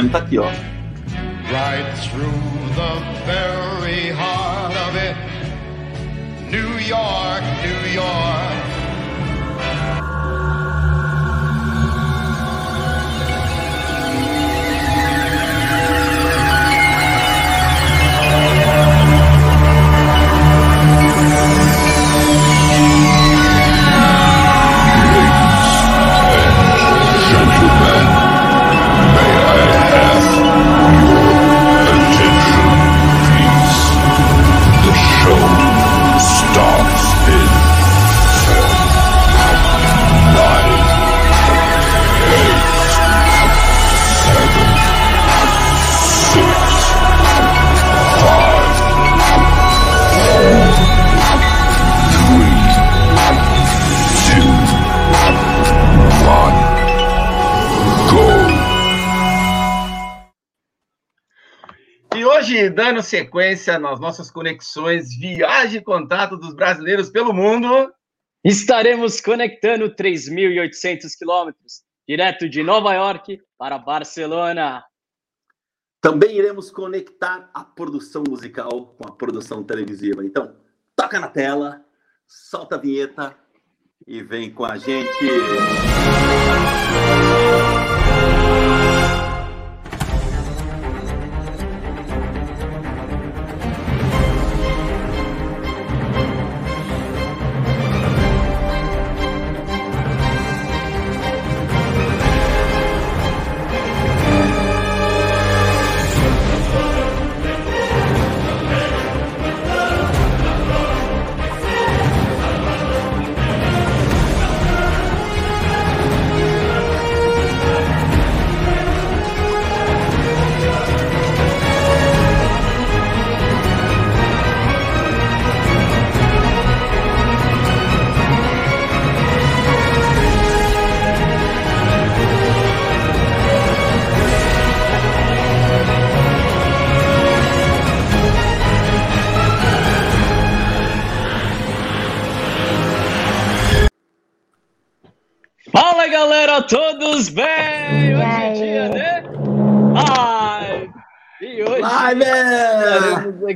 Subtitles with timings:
[0.00, 0.46] Seu fone tá aqui, ó.
[1.52, 2.32] right through
[2.74, 2.90] the
[3.26, 3.59] very
[63.10, 67.92] sequência nas nossas conexões, viagem e contato dos brasileiros pelo mundo.
[68.44, 74.84] Estaremos conectando 3.800 quilômetros, direto de Nova York para Barcelona.
[76.00, 80.24] Também iremos conectar a produção musical com a produção televisiva.
[80.24, 80.56] Então,
[80.96, 81.84] toca na tela,
[82.26, 83.36] solta a vinheta
[84.06, 85.10] e vem com a gente.
[88.00, 89.09] Fala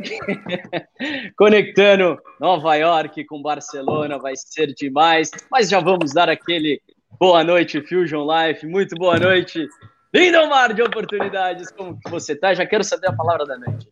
[1.36, 5.30] conectando Nova York com Barcelona, vai ser demais.
[5.50, 6.80] Mas já vamos dar aquele
[7.18, 8.66] boa noite, Fusion Life.
[8.66, 9.68] Muito boa noite.
[10.12, 12.54] Lindo mar de oportunidades, como que você tá?
[12.54, 13.88] Já quero saber a palavra da noite.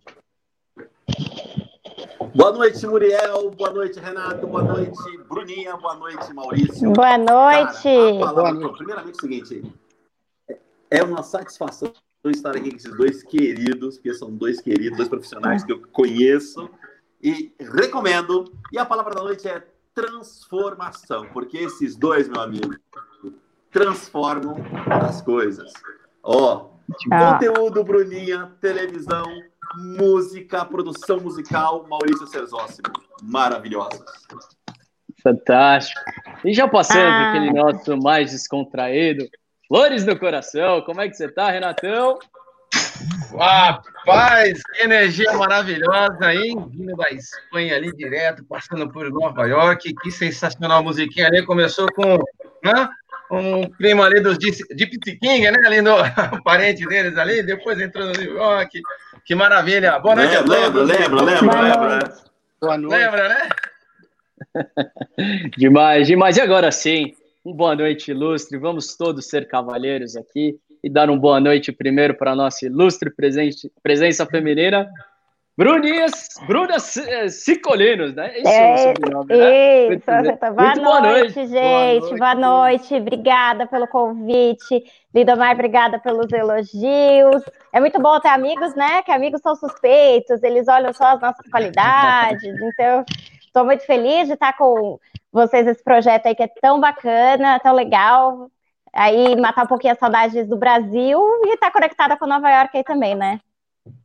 [2.34, 3.50] Boa noite, Muriel.
[3.50, 4.46] Boa noite, Renato.
[4.46, 5.76] Boa noite, Bruninha.
[5.76, 6.92] Boa noite, Maurício.
[6.92, 7.82] Boa noite.
[7.82, 9.72] Cara, a palavra- primeiramente, é o seguinte:
[10.90, 11.92] é uma satisfação
[12.30, 16.68] estar aqui com esses dois queridos, porque são dois queridos, dois profissionais que eu conheço
[17.22, 18.52] e recomendo.
[18.72, 19.62] E a palavra da noite é
[19.94, 22.74] transformação, porque esses dois, meu amigo,
[23.70, 24.56] transformam
[24.90, 25.72] as coisas.
[26.22, 26.70] Ó,
[27.10, 27.32] Ah.
[27.32, 29.24] conteúdo, Bruninha, televisão,
[29.98, 32.88] música, produção musical, Maurício Cerzóssimo.
[33.22, 34.02] Maravilhosos.
[35.22, 36.00] Fantástico.
[36.44, 37.30] E já passando Ah.
[37.30, 39.24] aquele nosso mais descontraído,
[39.72, 42.18] Flores no coração, como é que você tá, Renatão?
[43.34, 46.62] Rapaz, que energia maravilhosa, hein?
[46.70, 49.94] Vindo da Espanha ali direto, passando por Nova York.
[50.02, 51.42] Que sensacional a musiquinha ali.
[51.46, 52.18] Começou com
[52.62, 52.86] né?
[53.30, 55.58] um clima ali dos Gypsy King, né?
[55.64, 55.94] Ali no
[56.44, 57.42] parente deles ali.
[57.42, 58.78] Depois entrou no New York.
[59.24, 59.98] Que maravilha.
[60.00, 60.88] Boa noite a Lembra, todos.
[60.90, 61.88] lembra, lembra, lembra.
[61.88, 62.22] noite.
[62.60, 63.00] Boa noite.
[63.00, 63.48] Lembra, né?
[65.56, 66.36] Demais, demais.
[66.36, 68.58] E agora sim, um boa noite ilustre.
[68.58, 73.10] Vamos todos ser cavalheiros aqui e dar um boa noite primeiro para a nossa ilustre
[73.14, 74.88] presente, presença feminina,
[75.56, 76.76] Bruninhas, Bruna
[77.08, 78.32] eh, Cicolinos, né?
[78.38, 79.78] É o É, sobrenome, né?
[79.80, 80.14] Isso, Muito bem.
[80.16, 80.54] acertou.
[80.54, 81.50] boa, Muito boa noite, noite.
[81.50, 82.00] gente.
[82.00, 82.94] Boa Boa noite.
[82.94, 84.82] Obrigada pelo convite.
[85.14, 87.42] Lidomar, obrigada pelos elogios.
[87.70, 89.02] É muito bom ter amigos, né?
[89.02, 92.42] Que amigos são suspeitos, eles olham só as nossas qualidades.
[92.44, 93.04] Então,
[93.52, 94.98] estou muito feliz de estar com
[95.30, 98.50] vocês nesse projeto aí que é tão bacana, tão legal.
[98.94, 102.84] Aí, matar um pouquinho as saudades do Brasil e estar conectada com Nova York aí
[102.84, 103.40] também, né?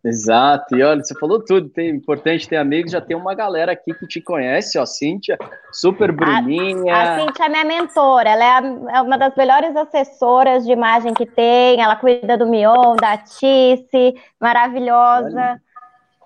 [0.03, 3.93] Exato, e olha, você falou tudo, tem importante ter amigos, já tem uma galera aqui
[3.93, 5.37] que te conhece, ó, Cíntia,
[5.71, 6.95] Super Bruninha.
[6.95, 10.71] A, a Cintia é minha mentora, ela é, a, é, uma das melhores assessoras de
[10.71, 15.61] imagem que tem, ela cuida do Mion, da Tice, maravilhosa.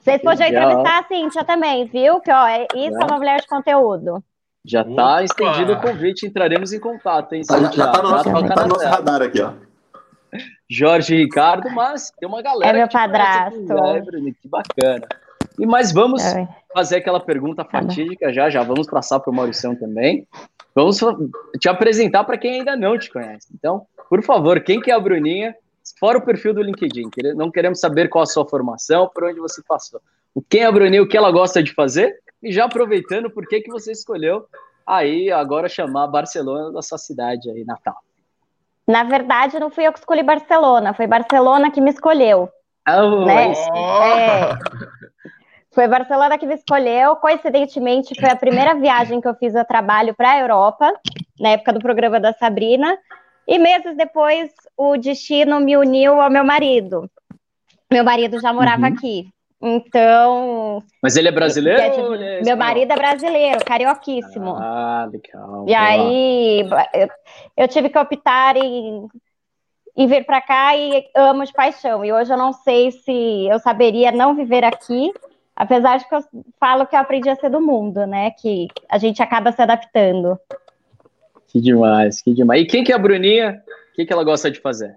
[0.01, 2.19] Vocês podiam entrevistar a Cintia também, viu?
[2.19, 4.23] Que ó, é, isso é uma mulher de conteúdo.
[4.65, 7.43] Já está estendido o convite, entraremos em contato, hein?
[7.47, 9.53] Já, já tá no nosso, tá no nosso radar aqui, ó.
[10.69, 12.77] Jorge Ricardo, mas tem uma galera.
[12.77, 13.59] É meu padrasto.
[13.59, 15.07] Que, que bacana.
[15.59, 16.47] E mas vamos é.
[16.73, 20.25] fazer aquela pergunta tá fatídica já, já vamos passar para o Mauricião também.
[20.73, 20.99] Vamos
[21.59, 23.47] te apresentar para quem ainda não te conhece.
[23.53, 25.53] Então, por favor, quem que é a Bruninha?
[25.99, 29.61] Fora o perfil do LinkedIn, não queremos saber qual a sua formação, por onde você
[29.67, 30.01] passou.
[30.33, 32.15] O quem é a Bruninha, o que ela gosta de fazer?
[32.41, 34.45] E já aproveitando, por que, que você escolheu
[34.85, 37.95] aí agora chamar Barcelona da sua cidade aí, Natal?
[38.87, 42.49] Na verdade, não fui eu que escolhi Barcelona, foi Barcelona que me escolheu.
[42.87, 43.51] Oh, né?
[43.51, 44.57] é,
[45.71, 47.15] foi Barcelona que me escolheu.
[47.17, 50.91] Coincidentemente, foi a primeira viagem que eu fiz a trabalho para a Europa,
[51.39, 52.97] na época do programa da Sabrina.
[53.51, 57.11] E meses depois, o destino me uniu ao meu marido.
[57.91, 58.93] Meu marido já morava uhum.
[58.93, 59.27] aqui.
[59.61, 60.81] Então.
[61.03, 61.81] Mas ele é brasileiro?
[61.81, 64.55] É, é meu marido é brasileiro, carioquíssimo.
[64.55, 65.65] Ah, legal.
[65.67, 66.61] E aí,
[66.93, 67.09] eu,
[67.57, 69.05] eu, tive que optar em,
[69.97, 72.05] em vir para cá e amo de paixão.
[72.05, 75.11] E hoje eu não sei se eu saberia não viver aqui,
[75.53, 76.23] apesar de que eu
[76.57, 78.31] falo que eu aprendi a ser do mundo, né?
[78.31, 80.39] Que a gente acaba se adaptando.
[81.51, 82.61] Que demais, que demais.
[82.61, 83.61] E quem que é a Bruninha?
[83.91, 84.95] O que, que ela gosta de fazer?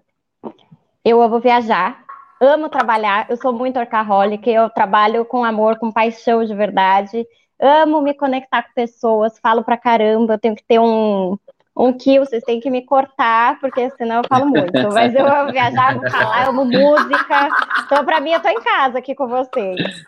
[1.05, 2.05] Eu amo viajar
[2.41, 7.27] amo trabalhar, eu sou muito orcaholic, eu trabalho com amor, com paixão de verdade,
[7.61, 11.39] amo me conectar com pessoas, falo pra caramba, eu tenho que ter um,
[11.77, 14.73] um kill, vocês têm que me cortar, porque senão eu falo muito.
[14.93, 17.49] Mas eu amo viajar, amo falar, eu amo música.
[17.85, 20.05] Então, pra mim, eu tô em casa aqui com vocês.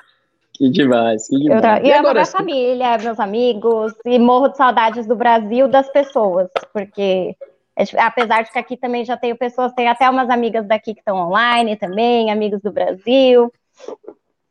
[0.56, 1.62] Que demais, que demais.
[1.80, 5.90] Eu, e, e amo minha família, meus amigos, e morro de saudades do Brasil, das
[5.90, 7.36] pessoas, porque
[7.76, 11.00] é apesar de que aqui também já tenho pessoas, tem até umas amigas daqui que
[11.00, 13.52] estão online também, amigos do Brasil.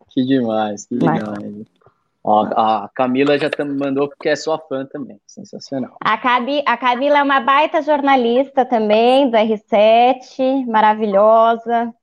[0.10, 1.24] Que demais, que Mas...
[1.24, 1.66] demais.
[2.24, 5.96] Ó, a Camila já mandou porque é sua fã também, sensacional.
[6.02, 11.94] A, Cabi, a Camila é uma baita jornalista também, do R7, maravilhosa.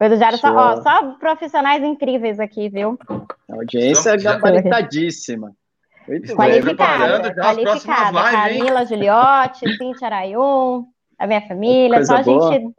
[0.00, 2.98] Diário, só, ó, só profissionais incríveis aqui, viu?
[3.48, 5.54] A audiência é gabaritadíssima.
[6.06, 8.30] Muito qualificada, qualificada.
[8.30, 8.86] Camila hein?
[8.86, 10.84] Giuliotti, Cintia Arayun,
[11.18, 12.52] a minha família, Coisa só boa.
[12.52, 12.74] gente.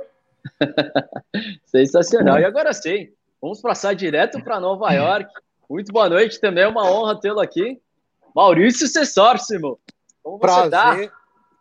[1.65, 2.39] Sensacional.
[2.39, 3.09] E agora sim,
[3.41, 5.29] vamos passar direto para Nova York.
[5.67, 7.81] Muito boa noite também, é uma honra tê-lo aqui.
[8.35, 9.79] Maurício Cessórsimo.
[10.21, 11.15] Como prazer, tá?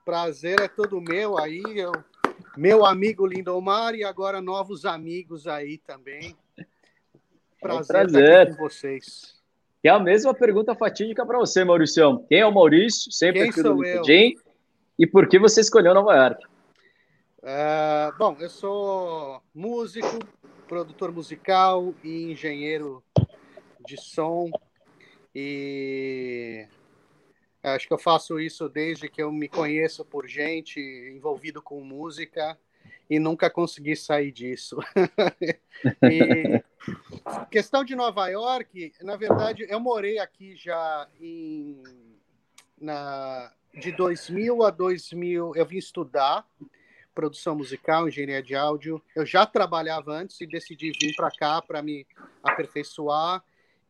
[0.05, 1.93] prazer é todo meu aí, eu,
[2.56, 6.37] meu amigo Lindomar e agora novos amigos aí também.
[7.61, 8.43] Prazer, é um prazer.
[8.43, 9.43] estar com vocês.
[9.83, 12.25] E a mesma pergunta fatídica para você, Maurício.
[12.29, 13.12] Quem é o Maurício?
[13.12, 14.35] Sempre Quem aqui no LinkedIn.
[14.35, 14.43] Eu?
[14.99, 16.46] E por que você escolheu Nova York?
[17.43, 20.19] É, bom, eu sou músico,
[20.67, 23.05] produtor musical e engenheiro
[23.87, 24.51] de som.
[25.34, 26.67] E
[27.71, 30.81] acho que eu faço isso desde que eu me conheço por gente
[31.15, 32.59] envolvido com música
[33.09, 34.79] e nunca consegui sair disso.
[36.03, 36.63] e,
[37.51, 41.83] questão de Nova York, na verdade, eu morei aqui já em
[42.81, 46.47] na, de 2000 a 2000, eu vim estudar
[47.15, 49.01] produção musical, engenharia de áudio.
[49.15, 52.06] Eu já trabalhava antes e decidi vir para cá para me
[52.43, 53.43] aperfeiçoar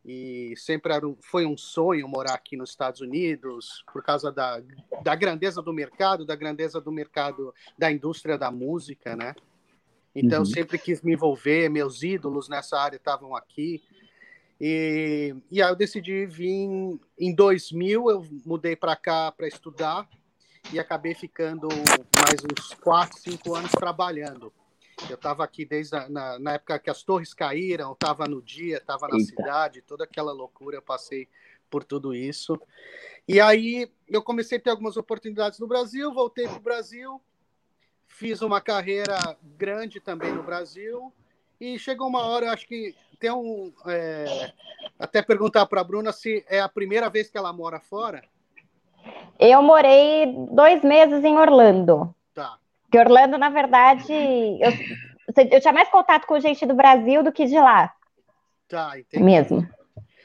[0.05, 4.61] e sempre era, foi um sonho morar aqui nos Estados Unidos por causa da,
[5.01, 9.33] da grandeza do mercado, da grandeza do mercado da indústria da música, né?
[10.13, 10.45] Então uhum.
[10.45, 13.83] sempre quis me envolver, meus ídolos nessa área estavam aqui.
[14.61, 20.07] E, e aí eu decidi vir em 2000, eu mudei para cá para estudar
[20.71, 24.53] e acabei ficando mais uns 4, 5 anos trabalhando.
[25.09, 28.77] Eu estava aqui desde a, na, na, época que as torres caíram, estava no dia,
[28.77, 29.27] estava na Eita.
[29.27, 31.27] cidade, toda aquela loucura, eu passei
[31.69, 32.59] por tudo isso.
[33.27, 37.21] E aí eu comecei a ter algumas oportunidades no Brasil, voltei para o Brasil,
[38.07, 41.11] fiz uma carreira grande também no Brasil,
[41.59, 43.73] e chegou uma hora, eu acho que tem um.
[43.85, 44.51] É,
[44.99, 48.23] até perguntar para a Bruna se é a primeira vez que ela mora fora.
[49.39, 52.13] Eu morei dois meses em Orlando.
[52.85, 54.71] Porque Orlando, na verdade, eu,
[55.51, 57.93] eu tinha mais contato com gente do Brasil do que de lá.
[58.67, 59.23] Tá, entendi.
[59.23, 59.67] Mesmo.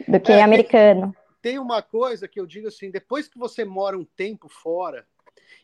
[0.07, 1.15] Do que é, americano.
[1.43, 5.07] Tem, tem uma coisa que eu digo assim: depois que você mora um tempo fora,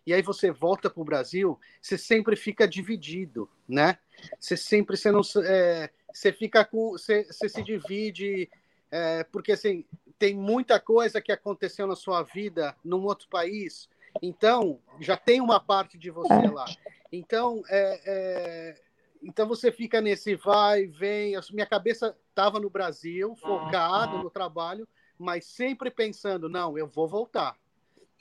[0.07, 3.99] e aí você volta para o Brasil, você sempre fica dividido, né?
[4.39, 8.49] Você sempre você não é, você fica com você, você se divide
[8.91, 9.85] é, porque assim
[10.19, 13.89] tem muita coisa que aconteceu na sua vida num outro país,
[14.23, 16.67] então já tem uma parte de você lá.
[17.13, 18.81] Então, é, é,
[19.23, 21.35] então você fica nesse vai, vem.
[21.53, 24.87] Minha cabeça estava no Brasil, focado no trabalho,
[25.19, 27.57] mas sempre pensando, não, eu vou voltar.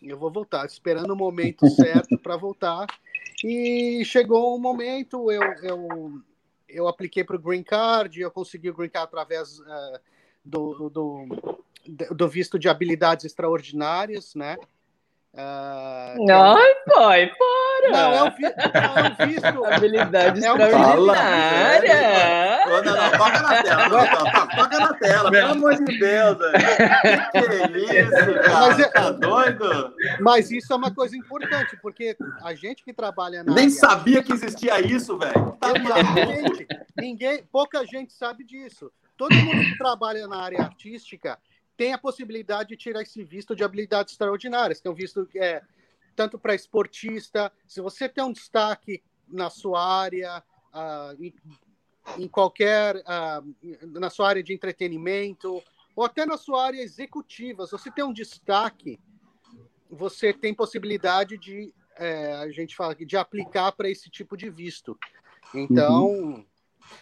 [0.01, 2.85] Eu vou voltar, esperando o momento certo para voltar.
[3.43, 6.21] E chegou um momento, eu, eu,
[6.67, 9.99] eu apliquei para o Green Card, eu consegui o Green Card através uh,
[10.43, 11.27] do, do,
[12.11, 14.57] do visto de habilidades extraordinárias, né?
[15.37, 17.91] Uh, Ai, pai, para!
[17.91, 19.65] Não, é o, vi, não, é o visto.
[19.65, 22.65] Habilidade É um extraordinária.
[22.65, 23.89] Não, não, não, toca na tela.
[23.89, 26.37] Não, não, toca, toca na tela, pelo amor de Deus.
[27.31, 27.65] Que que é
[28.05, 28.59] isso, cara?
[28.61, 29.93] Mas é- Tá doido?
[30.21, 34.23] Mas isso é uma coisa importante, porque a gente que trabalha na Nem área- sabia
[34.23, 35.57] que existia isso, velho.
[35.59, 35.67] Tá.
[36.97, 38.89] Ninguém, pouca gente sabe disso.
[39.17, 41.37] Todo mundo que trabalha na área artística
[41.77, 45.61] tem a possibilidade de tirar esse visto de habilidades extraordinárias, que é um visto é
[46.15, 50.41] tanto para esportista, se você tem um destaque na sua área,
[50.71, 51.33] ah, em,
[52.17, 53.43] em qualquer, ah,
[53.81, 55.61] na sua área de entretenimento,
[55.95, 58.99] ou até na sua área executiva, se você tem um destaque,
[59.89, 64.49] você tem possibilidade de, é, a gente fala aqui, de aplicar para esse tipo de
[64.49, 64.97] visto.
[65.53, 66.45] Então,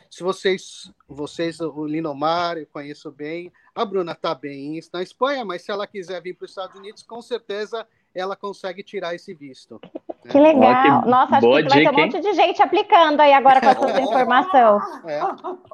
[0.10, 5.64] se vocês, vocês, o Linomar, eu conheço bem, a Bruna está bem na Espanha, mas
[5.64, 9.82] se ela quiser vir para os Estados Unidos, com certeza ela consegue tirar esse visto.
[10.30, 11.00] Que legal.
[11.00, 13.68] Ó, que Nossa, acho que vai ter um monte de gente aplicando aí agora com
[13.68, 14.80] essa sua informação.
[15.08, 15.22] É,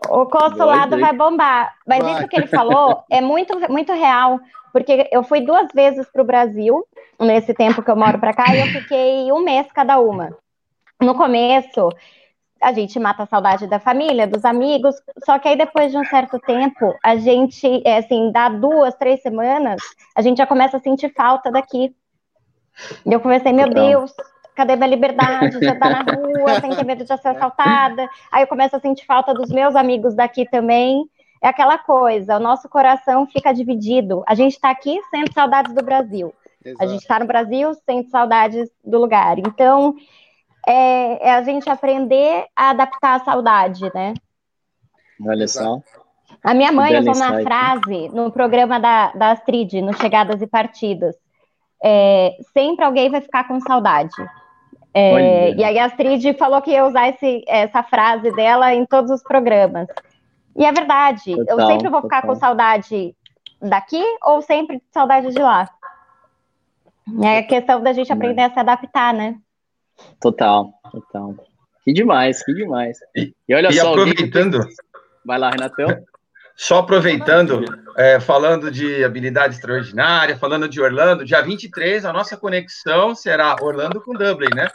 [0.10, 1.76] O consulado vai bombar.
[1.86, 2.14] Mas Vai.
[2.14, 4.40] isso que ele falou é muito, muito real,
[4.72, 6.86] porque eu fui duas vezes para o Brasil,
[7.20, 10.36] nesse tempo que eu moro para cá, e eu fiquei um mês cada uma.
[11.02, 11.90] No começo,
[12.62, 16.06] a gente mata a saudade da família, dos amigos, só que aí depois de um
[16.06, 19.82] certo tempo, a gente, é, assim, dá duas, três semanas,
[20.16, 21.96] a gente já começa a sentir falta daqui.
[23.06, 23.70] E eu comecei, meu.
[23.70, 24.14] Deus,
[24.56, 25.58] cadê minha liberdade?
[25.64, 28.10] Já tá na rua, sem ter medo de ser assaltada.
[28.32, 31.10] Aí eu começo a sentir falta dos meus amigos daqui também.
[31.42, 34.24] É aquela coisa, o nosso coração fica dividido.
[34.28, 36.34] A gente está aqui sente saudades do Brasil.
[36.66, 36.90] A exato.
[36.90, 39.40] gente está no Brasil, sente saudades do lugar.
[39.40, 39.96] Então,
[40.70, 44.14] é, é a gente aprender a adaptar a saudade, né?
[45.26, 45.80] Olha só.
[46.44, 51.16] A minha mãe usou uma frase no programa da, da Astrid, no Chegadas e Partidas.
[51.84, 54.14] É, sempre alguém vai ficar com saudade.
[54.94, 55.56] É, Olha.
[55.56, 59.22] e aí a Astrid falou que ia usar esse- essa frase dela em todos os
[59.24, 59.88] programas.
[60.56, 62.36] E é verdade, eu Total, sempre vou ficar total.
[62.36, 63.16] com saudade
[63.62, 65.70] daqui ou sempre com saudade de lá.
[67.24, 69.36] É a questão da gente aprender a se adaptar, né?
[70.22, 71.36] Total, total.
[71.84, 72.98] Que demais, que demais.
[73.16, 74.60] E- E olha E só, aproveitando,
[75.26, 75.88] Vai lá, Renatão.
[76.56, 77.64] só aproveitando,
[77.98, 84.02] é, falando de habilidade extraordinária, falando de Orlando, dia 23, a nossa conexão será Orlando
[84.02, 84.70] com Dublin, né?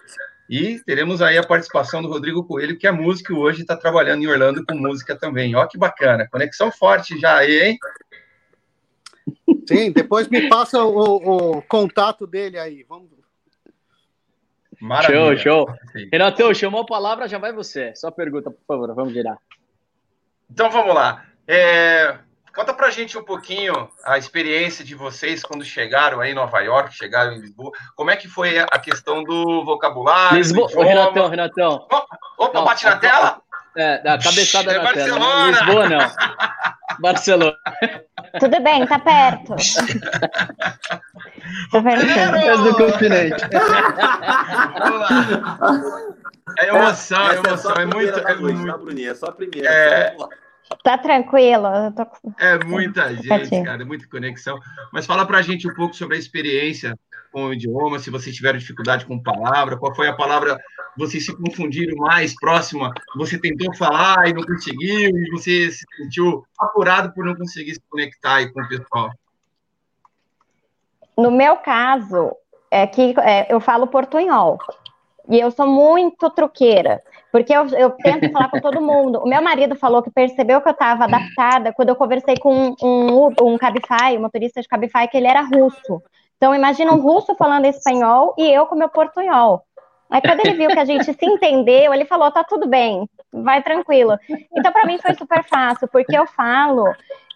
[0.48, 4.22] E teremos aí a participação do Rodrigo Coelho, que é músico e hoje está trabalhando
[4.22, 5.54] em Orlando com música também.
[5.56, 6.28] Ó, que bacana.
[6.30, 7.78] Conexão forte já aí, hein?
[9.66, 12.84] Sim, depois me passa o, o contato dele aí.
[12.86, 13.08] Vamos...
[14.84, 15.36] Maravilha.
[15.38, 16.08] Show, show.
[16.12, 17.94] Renatão, chamou a palavra, já vai você.
[17.96, 19.38] Só pergunta, por favor, vamos virar.
[20.50, 21.24] Então vamos lá.
[21.48, 22.18] É,
[22.54, 26.94] conta pra gente um pouquinho a experiência de vocês quando chegaram aí em Nova York,
[26.94, 27.72] chegaram em Lisboa.
[27.96, 30.36] Como é que foi a questão do vocabulário?
[30.36, 30.82] Lisboa, do?
[30.82, 31.86] Renatão, Renatão.
[32.38, 33.40] Opa, Não, bate na tela?
[33.76, 35.18] É, da cabeçada É na tela.
[35.18, 35.18] né?
[35.18, 35.50] Barcelona!
[35.50, 37.00] Lisboa, não.
[37.00, 37.56] Barcelona.
[38.38, 39.54] Tudo bem, tá perto.
[41.70, 41.82] Tá.
[41.82, 43.44] Mas do continente.
[44.78, 45.80] Vamos lá.
[46.58, 47.74] É emoção, é Essa emoção.
[47.74, 49.10] É muito, é noite, tá, muito, Bruninha?
[49.10, 49.68] É só a primeira.
[49.68, 50.14] É.
[50.16, 50.28] Lá.
[50.82, 51.66] Tá tranquilo.
[51.66, 52.06] eu tô
[52.38, 53.64] é muita gente, Certinho.
[53.64, 54.58] cara, é muita conexão.
[54.92, 56.98] Mas fala pra gente um pouco sobre a experiência
[57.32, 60.56] com o idioma, se vocês tiveram dificuldade com palavra, qual foi a palavra
[60.96, 66.44] vocês se confundiram mais próxima, você tentou falar e não conseguiu, e você se sentiu
[66.58, 69.10] apurado por não conseguir se conectar aí com o pessoal.
[71.16, 72.32] No meu caso,
[72.70, 74.58] é que é, eu falo portunhol.
[75.28, 79.20] E eu sou muito truqueira, porque eu, eu tento falar com todo mundo.
[79.20, 82.74] O meu marido falou que percebeu que eu estava adaptada quando eu conversei com um,
[82.82, 86.02] um, um Cabify, um motorista de Cabify, que ele era russo.
[86.36, 89.64] Então, imagina um russo falando espanhol e eu com meu portunhol.
[90.14, 93.60] Aí, quando ele viu que a gente se entendeu, ele falou: tá tudo bem, vai
[93.64, 94.16] tranquilo.
[94.56, 96.84] Então, para mim, foi super fácil, porque eu falo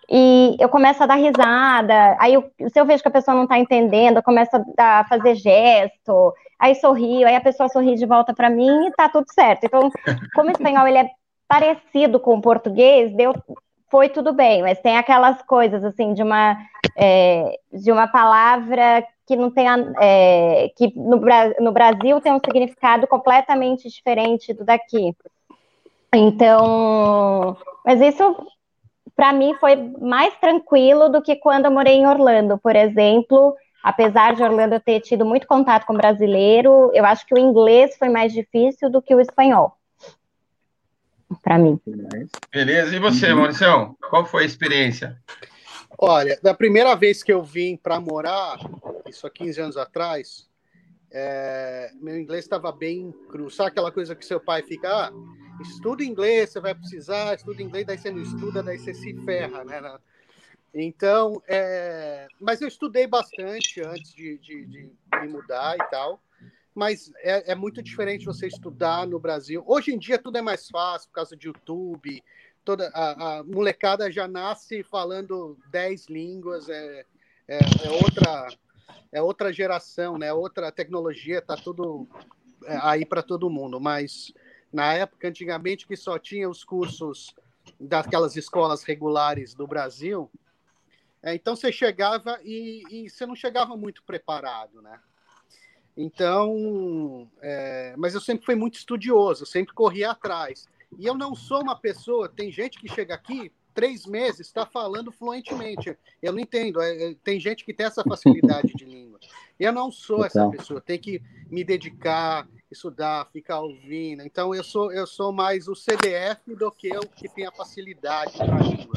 [0.09, 2.17] e eu começo a dar risada.
[2.21, 5.09] Aí, eu- se eu vejo que a pessoa não está entendendo, eu começo a dar-
[5.09, 9.27] fazer gesto, aí sorrio, aí a pessoa sorri de volta para mim e tá tudo
[9.33, 9.65] certo.
[9.65, 9.91] Então,
[10.33, 11.11] como o espanhol ele é
[11.49, 13.35] parecido com o português, deu,
[13.91, 16.57] foi tudo bem, mas tem aquelas coisas assim de uma
[16.97, 19.67] é, de uma palavra que não tem
[20.01, 21.21] é, que no,
[21.61, 25.15] no, Brasil tem um significado completamente diferente do daqui.
[26.15, 27.55] Então,
[27.85, 28.35] mas isso
[29.15, 33.55] para mim foi mais tranquilo do que quando eu morei em Orlando, por exemplo.
[33.83, 38.09] Apesar de Orlando ter tido muito contato com brasileiro, eu acho que o inglês foi
[38.09, 39.77] mais difícil do que o espanhol.
[41.43, 41.79] Para mim.
[42.51, 42.97] Beleza.
[42.97, 43.41] E você, uhum.
[43.41, 43.95] Maurício?
[44.09, 45.19] Qual foi a experiência?
[46.01, 48.57] Olha, da primeira vez que eu vim para morar,
[49.09, 50.49] isso há 15 anos atrás,
[51.11, 53.51] é, meu inglês estava bem cru.
[53.51, 55.13] Sabe aquela coisa que seu pai fica, ah,
[55.63, 59.65] estuda inglês, você vai precisar, estuda inglês, daí você não estuda, daí você se ferra,
[59.65, 59.81] né?
[60.75, 66.23] Então, é, mas eu estudei bastante antes de, de, de me mudar e tal.
[66.75, 69.65] Mas é, é, muito diferente você estudar no Brasil.
[69.67, 72.23] Hoje em dia tudo é mais fácil por causa de YouTube,
[72.65, 77.05] toda a, a molecada já nasce falando dez línguas, é,
[77.49, 78.47] é, é, outra
[79.13, 80.33] é outra geração, né?
[80.33, 82.07] Outra tecnologia, tá tudo
[82.65, 83.81] é, aí para todo mundo.
[83.81, 84.33] Mas
[84.73, 87.35] na época, antigamente, que só tinha os cursos
[87.79, 90.31] daquelas escolas regulares do Brasil,
[91.23, 95.01] é, então você chegava e, e, você não chegava muito preparado, né?
[95.97, 100.69] Então, é, mas eu sempre fui muito estudioso, sempre corria atrás.
[100.97, 102.29] E eu não sou uma pessoa.
[102.29, 105.97] Tem gente que chega aqui três meses está falando fluentemente.
[106.21, 106.81] Eu não entendo.
[106.81, 109.21] É, é, tem gente que tem essa facilidade de língua.
[109.57, 110.81] Eu não sou essa pessoa.
[110.81, 114.25] Tem que me dedicar, estudar, ficar ouvindo.
[114.25, 118.37] Então eu sou eu sou mais o CDF do que o que tem a facilidade
[118.37, 118.97] para língua.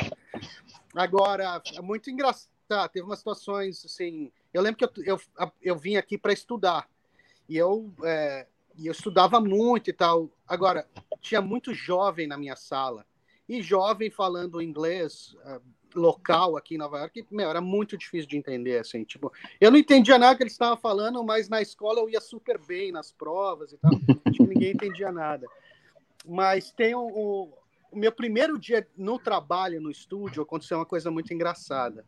[0.96, 2.50] Agora é muito engraçado.
[2.92, 4.32] Teve umas situações assim.
[4.52, 6.90] Eu lembro que eu, eu, eu vim aqui para estudar
[7.48, 8.48] e eu é,
[8.80, 10.28] e eu estudava muito e tal.
[10.48, 10.88] Agora,
[11.20, 13.06] tinha muito jovem na minha sala.
[13.52, 15.62] E jovem falando inglês uh,
[15.94, 19.78] local aqui em Nova York, meu, era muito difícil de entender, assim, tipo, eu não
[19.78, 23.74] entendia nada que eles estavam falando, mas na escola eu ia super bem nas provas
[23.74, 23.92] e tal,
[24.32, 25.46] tipo, ninguém entendia nada.
[26.26, 27.54] Mas tem o, o,
[27.92, 32.06] meu primeiro dia no trabalho, no estúdio, aconteceu uma coisa muito engraçada.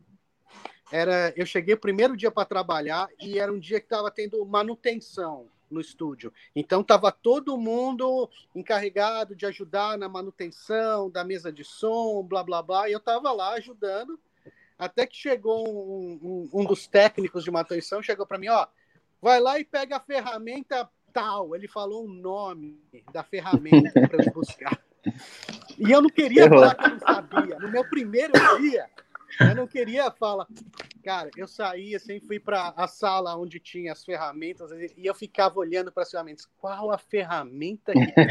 [0.89, 4.45] Era, eu cheguei o primeiro dia para trabalhar e era um dia que estava tendo
[4.45, 6.31] manutenção no estúdio.
[6.55, 12.61] Então estava todo mundo encarregado de ajudar na manutenção da mesa de som, blá blá
[12.61, 14.19] blá, e eu estava lá ajudando.
[14.77, 18.67] Até que chegou um, um, um dos técnicos de manutenção, chegou para mim, ó,
[19.21, 21.55] vai lá e pega a ferramenta tal.
[21.55, 22.81] Ele falou o nome
[23.11, 24.79] da ferramenta para eu buscar.
[25.77, 27.59] E eu não queria falar que eu não sabia.
[27.59, 28.89] No meu primeiro dia,
[29.39, 30.47] eu não queria falar.
[31.03, 35.59] Cara, eu saía assim, fui para a sala onde tinha as ferramentas e eu ficava
[35.59, 36.47] olhando para as ferramentas.
[36.57, 38.27] Qual a ferramenta que tem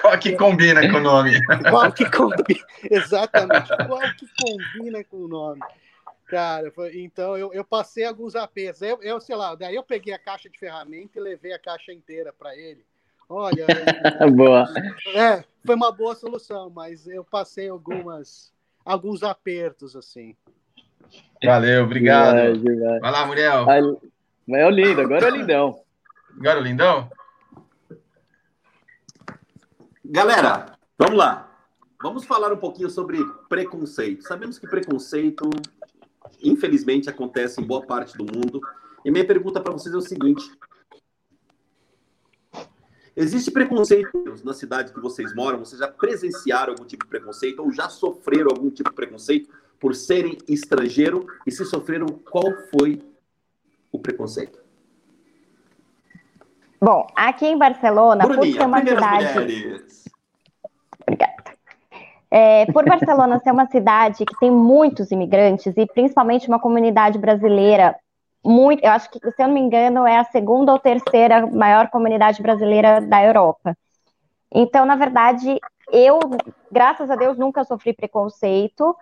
[0.00, 1.38] Qual que combina com o nome?
[1.70, 2.66] Qual que combina?
[2.90, 3.68] Exatamente.
[3.86, 5.60] Qual que combina com o nome?
[6.26, 8.82] Cara, foi, então eu, eu passei alguns apertos.
[8.82, 11.92] Eu, eu, sei lá, daí eu peguei a caixa de ferramenta e levei a caixa
[11.92, 12.84] inteira para ele.
[13.28, 13.66] Olha,
[14.34, 14.66] boa.
[15.14, 18.52] É, foi uma boa solução, mas eu passei algumas
[18.88, 20.34] alguns apertos, assim.
[21.44, 22.60] Valeu, obrigado.
[23.00, 23.66] Vai lá, Muriel.
[24.46, 25.80] Mas é o lindo, agora é o lindão.
[26.38, 27.10] Agora é o lindão?
[30.02, 31.52] Galera, vamos lá.
[32.02, 34.22] Vamos falar um pouquinho sobre preconceito.
[34.22, 35.50] Sabemos que preconceito,
[36.42, 38.60] infelizmente, acontece em boa parte do mundo.
[39.04, 40.50] E minha pergunta para vocês é o seguinte:
[43.20, 44.12] Existe preconceito
[44.44, 45.58] na cidade que vocês moram?
[45.58, 49.50] Vocês já presenciaram algum tipo de preconceito ou já sofreram algum tipo de preconceito
[49.80, 51.26] por serem estrangeiro?
[51.44, 53.02] E se sofreram, qual foi
[53.90, 54.60] o preconceito?
[56.80, 59.34] Bom, aqui em Barcelona, Bruninha, por ser uma cidade.
[59.34, 60.04] Mulheres.
[61.02, 61.34] Obrigada.
[62.30, 67.96] É, por Barcelona ser uma cidade que tem muitos imigrantes e principalmente uma comunidade brasileira
[68.44, 71.88] muito, eu acho que, se eu não me engano, é a segunda ou terceira maior
[71.88, 73.76] comunidade brasileira da Europa.
[74.52, 75.58] Então, na verdade,
[75.92, 76.18] eu,
[76.70, 78.96] graças a Deus, nunca sofri preconceito,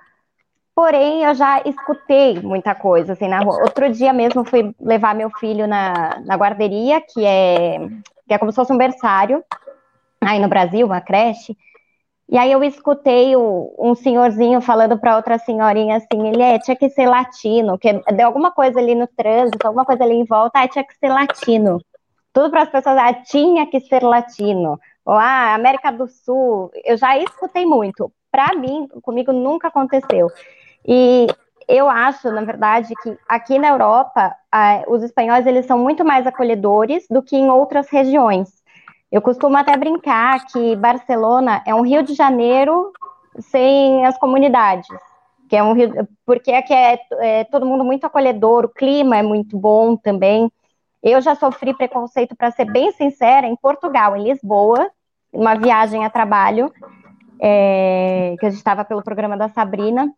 [0.75, 3.63] porém, eu já escutei muita coisa, assim, na rua.
[3.63, 7.79] Outro dia mesmo fui levar meu filho na, na guarderia, que é,
[8.27, 9.45] que é como se fosse um berçário,
[10.21, 11.57] aí no Brasil, uma creche,
[12.29, 16.77] e aí eu escutei o, um senhorzinho falando para outra senhorinha assim, ele é, tinha
[16.77, 20.61] que ser latino, que deu alguma coisa ali no trânsito, alguma coisa ali em volta,
[20.61, 21.81] ah, tinha que ser latino.
[22.33, 24.79] Tudo para as pessoas, ah, tinha que ser latino.
[25.05, 28.13] Ou, ah, América do Sul, eu já escutei muito.
[28.31, 30.29] Para mim, comigo nunca aconteceu.
[30.85, 31.29] E
[31.69, 36.27] eu acho, na verdade, que aqui na Europa, ah, os espanhóis eles são muito mais
[36.27, 38.66] acolhedores do que em outras regiões.
[39.11, 42.93] Eu costumo até brincar que Barcelona é um Rio de Janeiro
[43.39, 44.89] sem as comunidades.
[45.49, 49.23] que é um rio, porque aqui é, é todo mundo muito acolhedor, o clima é
[49.23, 50.51] muito bom também.
[51.03, 54.91] Eu já sofri preconceito, para ser bem sincera, em Portugal, em Lisboa,
[55.33, 56.73] uma viagem a trabalho,
[57.41, 60.13] é, que a gente estava pelo programa da Sabrina.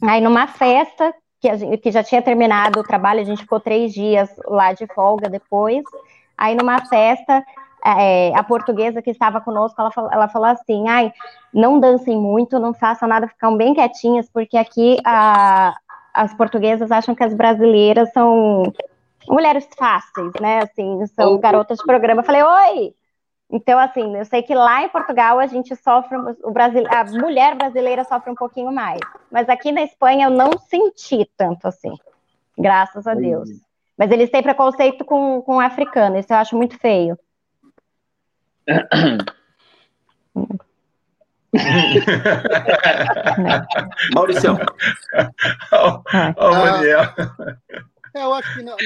[0.00, 3.92] Aí, numa festa, que, gente, que já tinha terminado o trabalho, a gente ficou três
[3.92, 5.82] dias lá de folga depois.
[6.38, 7.44] Aí, numa festa,
[7.84, 11.12] é, a portuguesa que estava conosco, ela falou, ela falou assim: ai,
[11.52, 15.74] não dancem muito, não façam nada, ficam bem quietinhas, porque aqui a,
[16.14, 18.62] as portuguesas acham que as brasileiras são
[19.28, 20.60] mulheres fáceis, né?
[20.62, 22.20] Assim, são garotas de programa.
[22.20, 22.94] Eu falei, oi!
[23.50, 27.54] Então, assim, eu sei que lá em Portugal a gente sofre, o Brasil, a mulher
[27.54, 28.98] brasileira sofre um pouquinho mais.
[29.30, 31.92] Mas aqui na Espanha eu não senti tanto assim.
[32.56, 33.50] Graças a Deus.
[33.98, 37.18] Mas eles têm preconceito com, com africano, isso eu acho muito feio.
[44.14, 44.56] Maurício.
[45.72, 46.02] Ó,
[46.36, 47.02] ó, Daniel.
[48.14, 48.76] É, eu acho que no,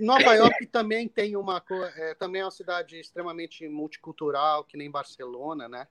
[0.00, 1.62] Nova York também tem uma
[1.96, 5.86] é, também é uma cidade extremamente multicultural, que nem Barcelona, né?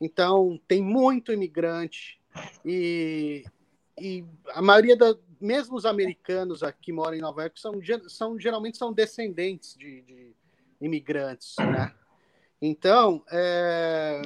[0.00, 2.18] Então tem muito imigrante
[2.64, 3.44] e,
[4.00, 7.74] e a maioria da mesmo os americanos aqui que moram em Nova York são,
[8.08, 10.34] são geralmente são descendentes de, de
[10.80, 11.94] imigrantes, né?
[12.60, 14.22] Então é,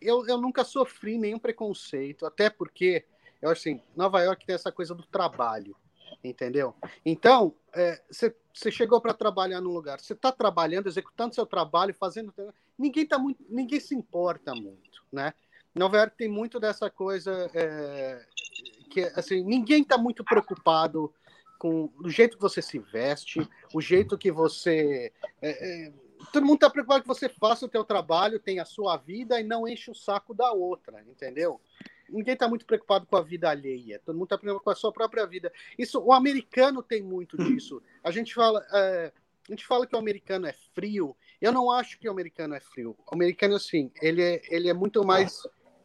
[0.00, 3.04] eu, eu nunca sofri nenhum preconceito, até porque
[3.42, 5.76] eu assim Nova York tem essa coisa do trabalho
[6.22, 6.74] entendeu?
[7.04, 7.54] Então,
[8.12, 8.34] você
[8.68, 12.32] é, chegou para trabalhar num lugar, você está trabalhando, executando seu trabalho, fazendo.
[12.78, 15.32] Ninguém tá muito, ninguém se importa muito, né?
[15.74, 18.24] Nova York tem muito dessa coisa é,
[18.90, 21.12] que assim ninguém está muito preocupado
[21.58, 25.50] com o jeito que você se veste, o jeito que você é,
[25.86, 25.92] é,
[26.32, 29.44] todo mundo está preocupado que você faça o teu trabalho, tenha a sua vida e
[29.44, 31.60] não enche o saco da outra, entendeu?
[32.12, 34.92] ninguém está muito preocupado com a vida alheia, todo mundo está preocupado com a sua
[34.92, 35.52] própria vida.
[35.78, 37.82] Isso, o americano tem muito disso.
[38.02, 39.12] A gente fala, é,
[39.48, 41.16] a gente fala que o americano é frio.
[41.40, 42.96] Eu não acho que o americano é frio.
[43.10, 45.42] O americano, assim, ele é, ele é muito mais,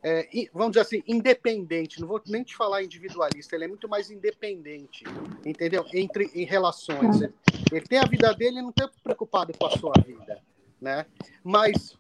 [0.08, 2.00] é, vamos dizer assim, independente.
[2.00, 3.56] Não vou nem te falar individualista.
[3.56, 5.04] Ele é muito mais independente,
[5.44, 5.84] entendeu?
[5.92, 7.22] Entre em relações.
[7.22, 7.34] Ele,
[7.72, 10.40] ele tem a vida dele e não está preocupado com a sua vida,
[10.80, 11.08] né?
[11.44, 11.98] Mas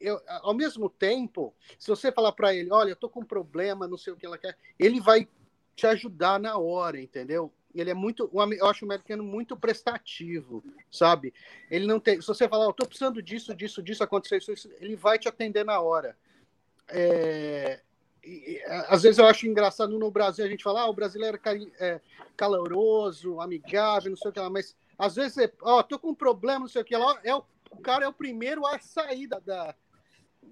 [0.00, 3.86] eu, ao mesmo tempo, se você falar para ele, olha, eu tô com um problema,
[3.86, 5.28] não sei o que ela quer, ele vai
[5.76, 7.52] te ajudar na hora, entendeu?
[7.72, 11.32] Ele é muito, eu acho o americano muito prestativo, sabe?
[11.70, 14.68] Ele não tem, se você falar, eu tô precisando disso, disso, disso, aconteceu isso, isso
[14.80, 16.16] ele vai te atender na hora.
[16.88, 17.80] É,
[18.88, 22.00] às vezes eu acho engraçado no Brasil a gente falar, ah, o brasileiro é, é
[22.36, 26.14] caloroso, amigável, não sei o que lá, mas às vezes, ó, oh, tô com um
[26.14, 29.26] problema, não sei o que lá, é o, o cara é o primeiro a sair
[29.26, 29.74] da, da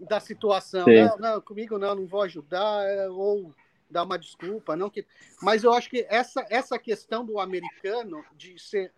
[0.00, 0.86] da situação.
[0.86, 3.54] Não, não, comigo não, não vou ajudar, é, ou
[3.88, 5.06] dar uma desculpa, não que.
[5.40, 8.92] Mas eu acho que essa, essa questão do americano de ser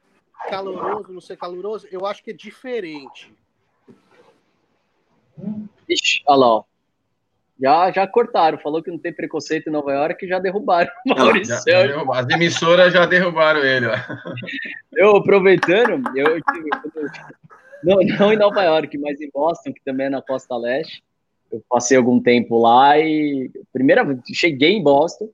[0.48, 3.32] caloroso, não ser caloroso, eu acho que é diferente.
[5.88, 6.64] Ixi, olha lá, ó.
[7.60, 11.56] Já, já cortaram, falou que não tem preconceito em Nova York já derrubaram o Maurício.
[11.66, 13.86] Já, já As emissoras já derrubaram ele.
[13.86, 13.94] Ó.
[14.94, 16.38] Eu aproveitando, eu,
[17.82, 21.02] não, não em Nova York, mas em Boston, que também é na costa leste.
[21.50, 25.30] Eu passei algum tempo lá e primeira cheguei em Boston.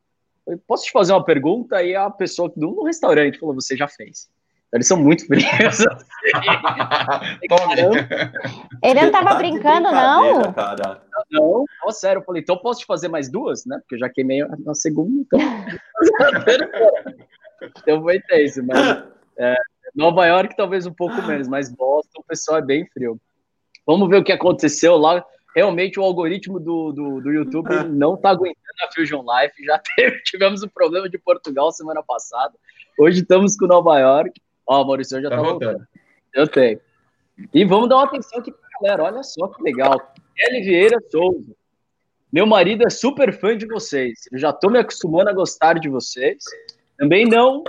[0.46, 1.82] Eu, Posso te fazer uma pergunta?
[1.82, 4.28] E a pessoa no restaurante falou: Você já fez?
[4.72, 5.44] Eles são muito frios.
[8.82, 10.52] Ele não estava brincando, não?
[10.54, 11.02] Cara.
[11.30, 12.20] Não, oh, sério.
[12.20, 13.78] Eu falei: Então posso te fazer mais duas, né?
[13.80, 15.12] Porque eu já queimei na segunda.
[15.20, 15.38] Então,
[17.82, 19.04] então foi isso, mas.
[19.36, 19.54] É,
[19.94, 23.20] Nova York talvez um pouco menos, mas Boston o pessoal é bem frio.
[23.86, 25.22] Vamos ver o que aconteceu lá.
[25.54, 29.62] Realmente o algoritmo do, do, do YouTube não está aguentando a Fusion Life.
[29.64, 32.54] Já teve, tivemos um problema de Portugal semana passada.
[32.98, 34.40] Hoje estamos com Nova York.
[34.66, 35.70] Ó, oh, Maurício já está tá voltando.
[35.70, 35.88] voltando.
[36.34, 36.80] Eu tenho.
[37.52, 39.04] E vamos dar uma atenção aqui pra galera.
[39.04, 40.12] Olha só que legal.
[40.36, 41.54] Kelly Vieira Souza.
[42.32, 44.20] Meu marido é super fã de vocês.
[44.32, 46.44] Eu já estou me acostumando a gostar de vocês.
[46.96, 47.62] Também não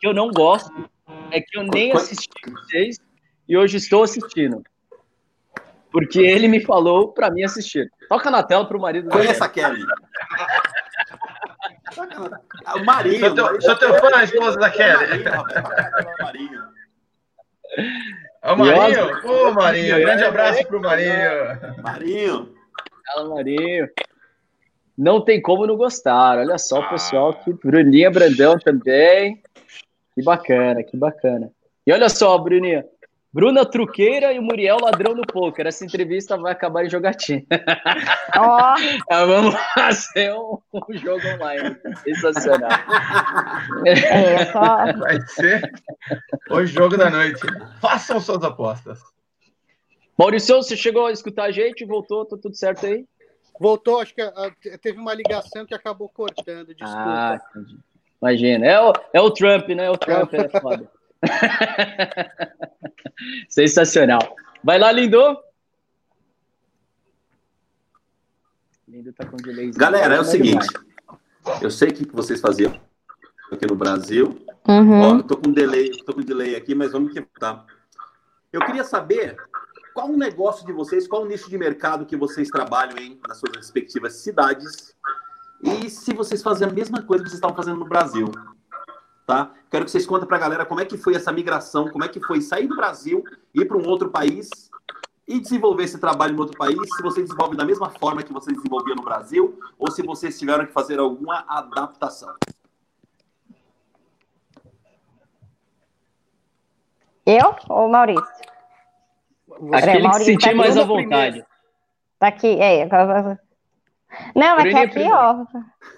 [0.00, 0.72] que eu não gosto
[1.30, 2.98] é que eu nem assisti vocês
[3.48, 4.62] e hoje estou assistindo.
[5.90, 7.90] Porque ele me falou para mim assistir.
[8.08, 9.82] Toca na tela pro marido Conheça a Kelly.
[12.74, 13.20] O Marinho.
[13.20, 15.24] Sou teu, sou teu fã, a esposa da Kelly.
[16.20, 16.62] Marinho.
[18.42, 19.26] Ô, Marinho.
[19.26, 20.00] Ô, Marinho.
[20.00, 21.82] Grande abraço pro Marinho.
[21.82, 22.54] Marinho.
[23.06, 23.88] Fala, Marinho.
[24.96, 26.38] Não tem como não gostar.
[26.38, 27.52] Olha só o pessoal aqui.
[27.52, 29.42] Bruninha Brandão também.
[30.14, 31.50] Que bacana, que bacana.
[31.86, 32.84] E olha só, Bruninha,
[33.36, 35.66] Bruna Truqueira e o Muriel Ladrão no Poker.
[35.66, 37.44] Essa entrevista vai acabar em jogatina.
[38.34, 38.74] Ó,
[39.12, 41.76] Ah, Vamos fazer um, um jogo online.
[42.02, 42.70] Sensacional.
[43.84, 44.90] é só.
[44.98, 45.70] Vai ser
[46.50, 47.42] o jogo da noite.
[47.78, 49.00] Façam suas apostas.
[50.18, 51.84] Maurício, você chegou a escutar a gente?
[51.84, 52.24] Voltou?
[52.24, 53.04] Tá tudo certo aí?
[53.60, 57.04] Voltou, acho que ah, teve uma ligação que acabou cortando, desculpa.
[57.06, 57.76] Ah, entendi.
[58.18, 58.66] Imagina.
[58.66, 59.90] É o, é o Trump, né?
[59.90, 60.95] O Trump é foda.
[63.48, 64.36] Sensacional.
[64.62, 65.18] Vai lá, Lindo.
[68.88, 69.70] Lindo tá com delay.
[69.72, 70.66] Galera, é o seguinte.
[71.60, 72.78] Eu sei o que vocês faziam
[73.50, 74.38] aqui no Brasil.
[74.68, 75.18] Ó, Uhum.
[75.18, 77.64] eu tô com delay, tô com delay aqui, mas vamos que tá.
[78.52, 79.36] Eu queria saber
[79.94, 83.38] qual o negócio de vocês, qual o nicho de mercado que vocês trabalham em nas
[83.38, 84.96] suas respectivas cidades
[85.62, 88.26] e se vocês fazem a mesma coisa que vocês estavam fazendo no Brasil,
[89.26, 89.50] tá?
[89.68, 92.20] Quero que vocês contem pra galera como é que foi essa migração, como é que
[92.20, 94.48] foi sair do Brasil, ir para um outro país
[95.26, 98.56] e desenvolver esse trabalho em outro país, se vocês desenvolvem da mesma forma que vocês
[98.56, 102.32] desenvolviam no Brasil ou se vocês tiveram que fazer alguma adaptação.
[107.26, 108.24] Eu ou Maurício?
[109.72, 111.44] Aquele que se Maurício, sentir tá mais à vontade.
[112.20, 112.88] Tá aqui, é.
[114.34, 115.16] Não, é que Bruninha aqui, primeiro.
[115.16, 115.44] ó.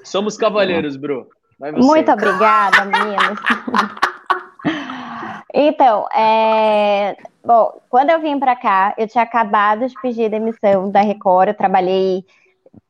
[0.02, 1.28] Somos cavaleiros, Bru.
[1.58, 3.40] Muito obrigada, meninos.
[5.54, 7.16] Então, é...
[7.44, 11.48] bom, quando eu vim para cá, eu tinha acabado de pedir demissão da Record.
[11.48, 12.24] Eu trabalhei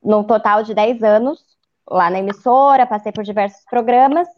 [0.02, 1.38] num total de 10 anos
[1.88, 4.28] lá na emissora, passei por diversos programas.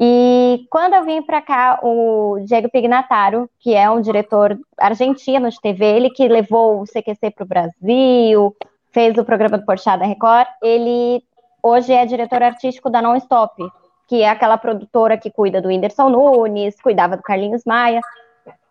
[0.00, 5.60] E quando eu vim para cá, o Diego Pignataro, que é um diretor argentino de
[5.60, 8.56] TV, ele que levou o CQC para o Brasil,
[8.90, 11.22] fez o programa do Porchat da Record, ele
[11.62, 13.62] hoje é diretor artístico da Non Stop,
[14.08, 18.00] que é aquela produtora que cuida do Whindersson Nunes, cuidava do Carlinhos Maia.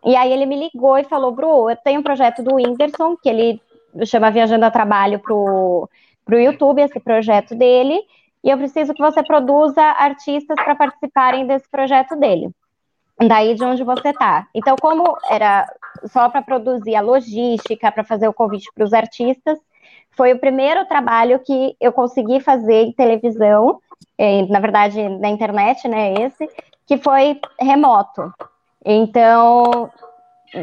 [0.04, 3.28] E aí ele me ligou e falou, Bru, eu tenho um projeto do Whindersson, que
[3.28, 3.62] ele
[4.04, 5.88] chama Viajando a Trabalho pro,
[6.24, 8.00] pro YouTube, esse projeto dele,
[8.42, 12.50] e eu preciso que você produza artistas para participarem desse projeto dele.
[13.28, 14.46] Daí de onde você tá.
[14.54, 15.70] Então, como era
[16.06, 19.58] só para produzir a logística, para fazer o convite para os artistas,
[20.12, 23.80] foi o primeiro trabalho que eu consegui fazer em televisão,
[24.18, 26.48] eh, na verdade, na internet, né, esse,
[26.86, 28.32] que foi remoto.
[28.84, 29.90] Então,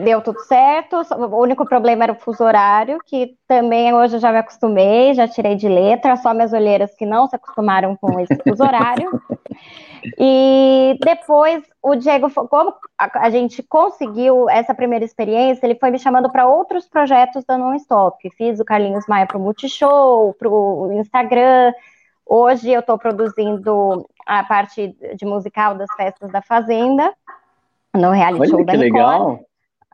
[0.04, 4.32] deu tudo certo, o único problema era o fuso horário, que também hoje eu já
[4.32, 8.36] me acostumei, já tirei de letra, só minhas olheiras que não se acostumaram com esse
[8.44, 9.10] fuso horário.
[10.18, 16.32] E depois o Diego, como a, gente conseguiu essa primeira experiência, ele foi me chamando
[16.32, 18.30] para outros projetos da Non-Stop.
[18.32, 21.74] Fiz o Carlinhos Maia para o Multishow, para o Instagram.
[22.26, 27.14] Hoje eu estou produzindo a parte de musical das festas da Fazenda,
[27.94, 28.94] no reality show Olha da que Record.
[28.94, 29.40] legal.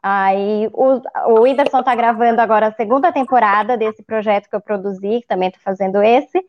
[0.06, 5.21] Aí o, o Whindersson tá gravando agora a segunda temporada desse projeto que eu produzi,
[5.21, 6.43] que também tô fazendo esse,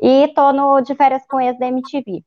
[0.00, 2.24] e tô no de férias com ex da MTV,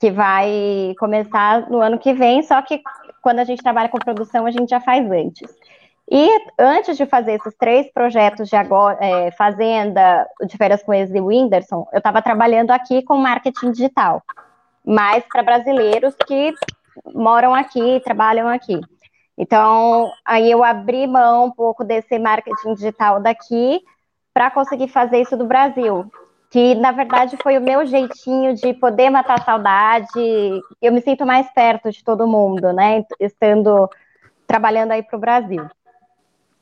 [0.00, 2.82] que vai começar no ano que vem, só que
[3.22, 5.50] quando a gente trabalha com produção, a gente já faz antes.
[6.10, 11.10] E antes de fazer esses três projetos de agora, é, Fazenda, de férias com ex
[11.12, 14.22] e Whindersson, eu estava trabalhando aqui com marketing digital,
[14.84, 16.54] mais para brasileiros que
[17.12, 18.80] moram aqui, trabalham aqui.
[19.36, 23.82] Então, aí eu abri mão um pouco desse marketing digital daqui
[24.32, 26.10] para conseguir fazer isso do Brasil.
[26.56, 30.08] Que, na verdade, foi o meu jeitinho de poder matar a saudade.
[30.80, 33.04] Eu me sinto mais perto de todo mundo, né?
[33.20, 33.90] Estando
[34.46, 35.68] trabalhando aí para o Brasil.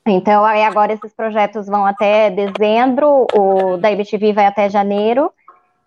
[0.04, 5.32] Então, aí agora esses projetos vão até dezembro, o da MTV vai até janeiro.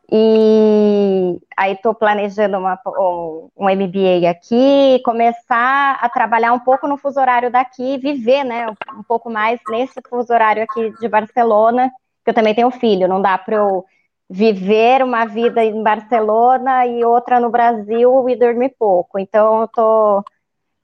[0.10, 7.20] E aí estou planejando uma, um, MBA aqui, começar a trabalhar um pouco no fuso
[7.20, 8.68] horário daqui, viver, né,
[8.98, 11.92] um pouco mais nesse fuso horário aqui de Barcelona,
[12.24, 13.84] que eu também tenho filho, não dá para eu
[14.30, 19.18] viver uma vida em Barcelona e outra no Brasil e dormir pouco.
[19.18, 20.24] Então eu tô,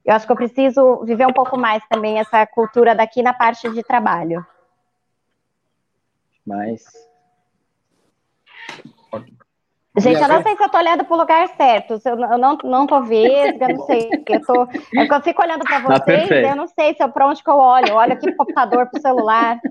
[0.05, 3.69] eu acho que eu preciso viver um pouco mais também essa cultura daqui na parte
[3.69, 4.45] de trabalho.
[6.45, 6.83] Mas
[9.95, 12.57] Gente, eu não sei se eu tô olhando pro lugar certo, se eu, eu não,
[12.63, 14.09] não tô vesga, eu não sei.
[14.27, 16.49] Eu, tô, eu fico olhando para Tá vocês, perfeito.
[16.49, 17.89] eu não sei se eu, pra onde que eu olho.
[17.89, 19.61] Eu olho aqui pro computador, pro celular.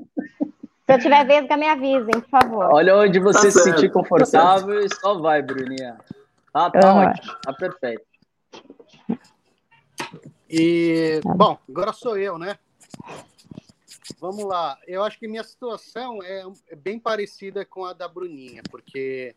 [0.86, 2.64] Se eu tiver vesga, me avisem, por favor.
[2.72, 5.96] olha onde você Tá se sentir tá confortável e só vai, Bruninha.
[6.52, 6.94] Tá, tá Ah.
[7.10, 8.02] ótimo, tá perfeito.
[10.50, 12.58] E, bom, agora sou eu, né?
[14.20, 14.76] Vamos lá.
[14.86, 19.34] Eu acho que minha situação é é bem parecida com a da Bruninha, porque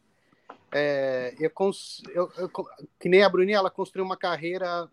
[0.71, 1.51] é, eu,
[2.13, 2.49] eu- eu
[2.99, 4.89] que nem a Bruninha, ela construiu uma carreira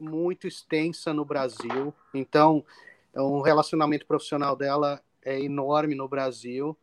[0.00, 1.92] muito extensa no Brasil.
[2.14, 2.64] Então,
[3.14, 6.76] o relacionamento profissional dela é enorme no Brasil.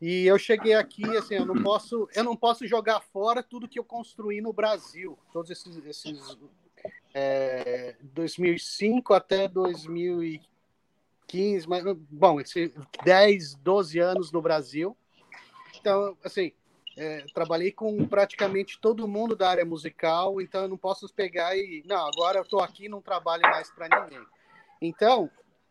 [0.00, 3.78] E eu cheguei aqui, assim, eu não posso, eu não posso jogar fora tudo que
[3.78, 6.36] eu construí no Brasil, todos esses, esses
[7.14, 14.96] é, 2005 até 2015, mas, bom, esse 10, 12 anos no Brasil.
[15.78, 16.52] Então, assim,
[16.96, 21.82] é, trabalhei com praticamente todo mundo da área musical, então eu não posso pegar e,
[21.86, 24.26] não, agora eu estou aqui não trabalho mais para ninguém.
[24.80, 25.30] Então,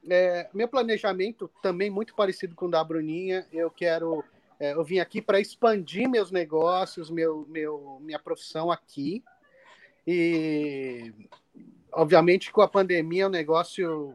[0.10, 3.46] é, meu planejamento também muito parecido com o da Bruninha.
[3.52, 4.24] Eu quero,
[4.60, 9.24] é, eu vim aqui para expandir meus negócios, meu, meu, minha profissão aqui.
[10.06, 11.14] E,
[11.92, 14.14] obviamente, com a pandemia o negócio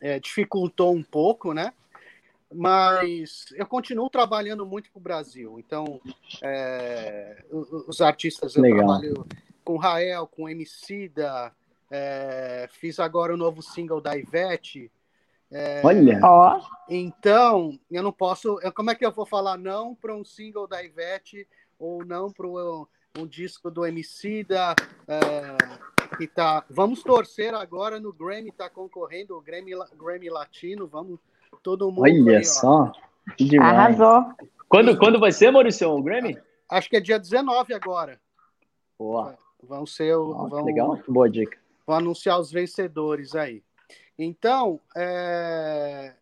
[0.00, 1.72] é, dificultou um pouco, né?
[2.52, 5.56] Mas eu continuo trabalhando muito para o Brasil.
[5.60, 6.00] Então,
[6.42, 8.78] é, os artistas eu Legal.
[8.78, 9.26] trabalho
[9.64, 11.54] com Rael, com Emicida,
[11.90, 14.90] é, fiz agora o novo single da Ivete.
[15.52, 18.60] É, Olha, Ó, então, eu não posso.
[18.62, 21.46] eu- como é que eu vou falar não para um single da Ivete
[21.78, 22.86] ou não para um,
[23.18, 24.74] um disco do Emicida?
[25.08, 25.56] É,
[26.16, 30.86] que tá, vamos torcer agora no Grammy, tá concorrendo o Grammy, Grammy Latino.
[30.86, 31.18] Vamos,
[31.62, 32.02] todo mundo.
[32.02, 32.92] olha aí, só.
[33.60, 34.24] Arrasou.
[34.68, 36.38] Quando, quando vai ser, Maurício, o Grammy?
[36.68, 38.20] Acho que é dia 19 agora.
[38.96, 39.36] Boa.
[39.62, 40.14] Vão ser.
[40.16, 41.58] o- vão, legal, boa dica.
[41.86, 43.62] Vou anunciar os vencedores aí.
[44.18, 46.14] Então, é...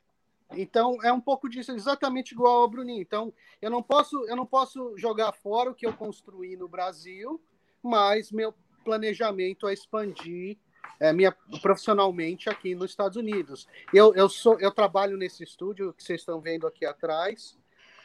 [0.52, 3.02] então é um pouco disso, exatamente igual ao Bruninho.
[3.02, 7.40] Então, eu não posso, eu não posso jogar fora o que eu construí no Brasil,
[7.82, 10.56] mas meu planejamento é expandir
[11.00, 13.68] é, minha, profissionalmente aqui nos Estados Unidos.
[13.92, 17.56] Eu, eu sou, eu trabalho nesse estúdio que vocês estão vendo aqui atrás.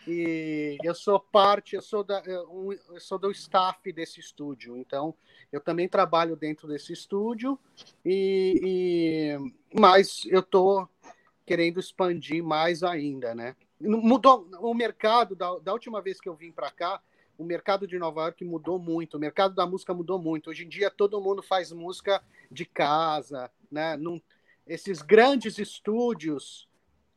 [0.07, 5.15] E eu sou parte, eu sou, da, eu, sou do staff desse estúdio, então
[5.51, 7.57] eu também trabalho dentro desse estúdio
[8.03, 10.89] e, e mas eu estou
[11.45, 13.55] querendo expandir mais ainda, né?
[13.79, 17.01] Mudou o mercado da, da última vez que eu vim para cá,
[17.37, 20.49] o mercado de Nova York mudou muito, o mercado da música mudou muito.
[20.49, 23.95] Hoje em dia todo mundo faz música de casa, né?
[23.95, 24.21] Não,
[24.67, 26.67] esses grandes estúdios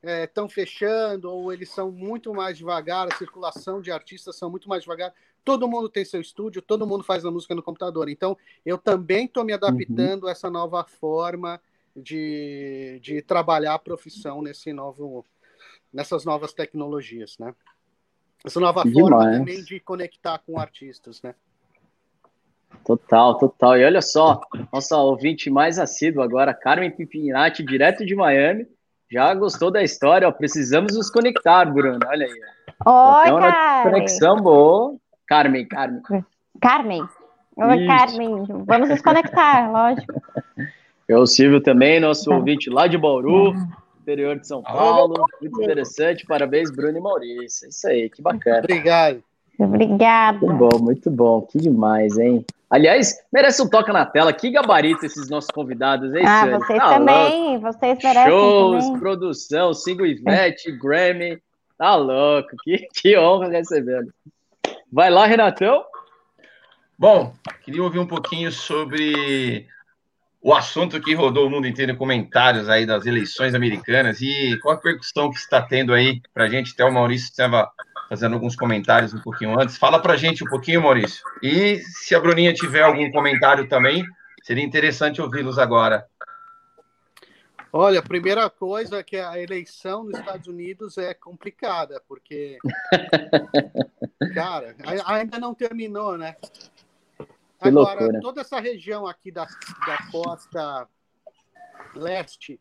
[0.03, 4.83] estão fechando ou eles são muito mais devagar, a circulação de artistas são muito mais
[4.83, 5.13] devagar.
[5.45, 8.09] Todo mundo tem seu estúdio, todo mundo faz a música no computador.
[8.09, 11.61] Então, eu também estou me adaptando a essa nova forma
[11.95, 15.25] de, de trabalhar a profissão nesse novo,
[15.93, 17.55] nessas novas tecnologias, né?
[18.45, 19.39] Essa nova Que forma demais.
[19.39, 21.35] também de conectar com artistas, né?
[22.85, 23.79] Total, total.
[23.79, 24.41] E olha só,
[24.73, 28.67] nossa ouvinte mais assídua agora, Carmen Pipinati, direto de Miami,
[29.11, 30.29] já gostou da história.
[30.29, 31.99] Ó, precisamos nos conectar, Bruno.
[32.07, 32.33] Olha aí.
[32.85, 33.93] Oi, Então, Carmen.
[33.93, 34.97] Conexão boa.
[35.27, 36.03] Carmen, Carmen.
[36.61, 37.09] Carmen.
[37.57, 37.87] Oi, Isso.
[37.87, 38.45] Carmen.
[38.67, 40.21] Vamos nos conectar, lógico.
[41.09, 43.55] Eu, o Silvio também, nosso ouvinte lá de Bauru,
[44.01, 45.25] interior de São Paulo.
[45.41, 46.27] Muito interessante.
[46.27, 47.69] Parabéns, Bruno e Maurício.
[47.69, 48.59] Isso aí, que bacana.
[48.59, 49.23] Obrigado.
[49.59, 50.39] Obrigada.
[50.39, 51.43] Muito bom, muito bom.
[51.43, 52.45] Que demais, hein?
[52.69, 54.33] Aliás, merece um toque na tela.
[54.33, 56.99] Que gabarito esses nossos convidados, hein, Ah, vocês Tá louco.
[56.99, 59.01] também, vocês merecem Shows, também.
[59.01, 61.39] produção, single Ivete, Grammy.
[61.79, 64.13] Tá louco, que, que honra recebendo.
[64.93, 65.85] Vai lá, Renatão.
[66.99, 69.67] Bom, queria ouvir um pouquinho sobre
[70.43, 74.75] o assunto que rodou o mundo inteiro em comentários aí das eleições americanas e qual
[74.75, 76.73] a percussão que está tendo aí para a gente.
[76.73, 77.71] Até o Maurício estava
[78.09, 79.77] fazendo alguns comentários um pouquinho antes.
[79.77, 81.23] Fala para a gente um pouquinho, Maurício.
[81.43, 84.05] E se a Bruninha tiver algum comentário também,
[84.43, 86.07] seria interessante ouvi-los agora.
[87.73, 92.57] Olha, a primeira coisa é que a eleição nos Estados Unidos é complicada, porque,
[94.33, 94.75] cara,
[95.05, 96.37] ainda não terminou, né?
[97.61, 99.45] Agora, toda essa região aqui da,
[99.87, 100.89] da costa
[101.95, 102.61] leste,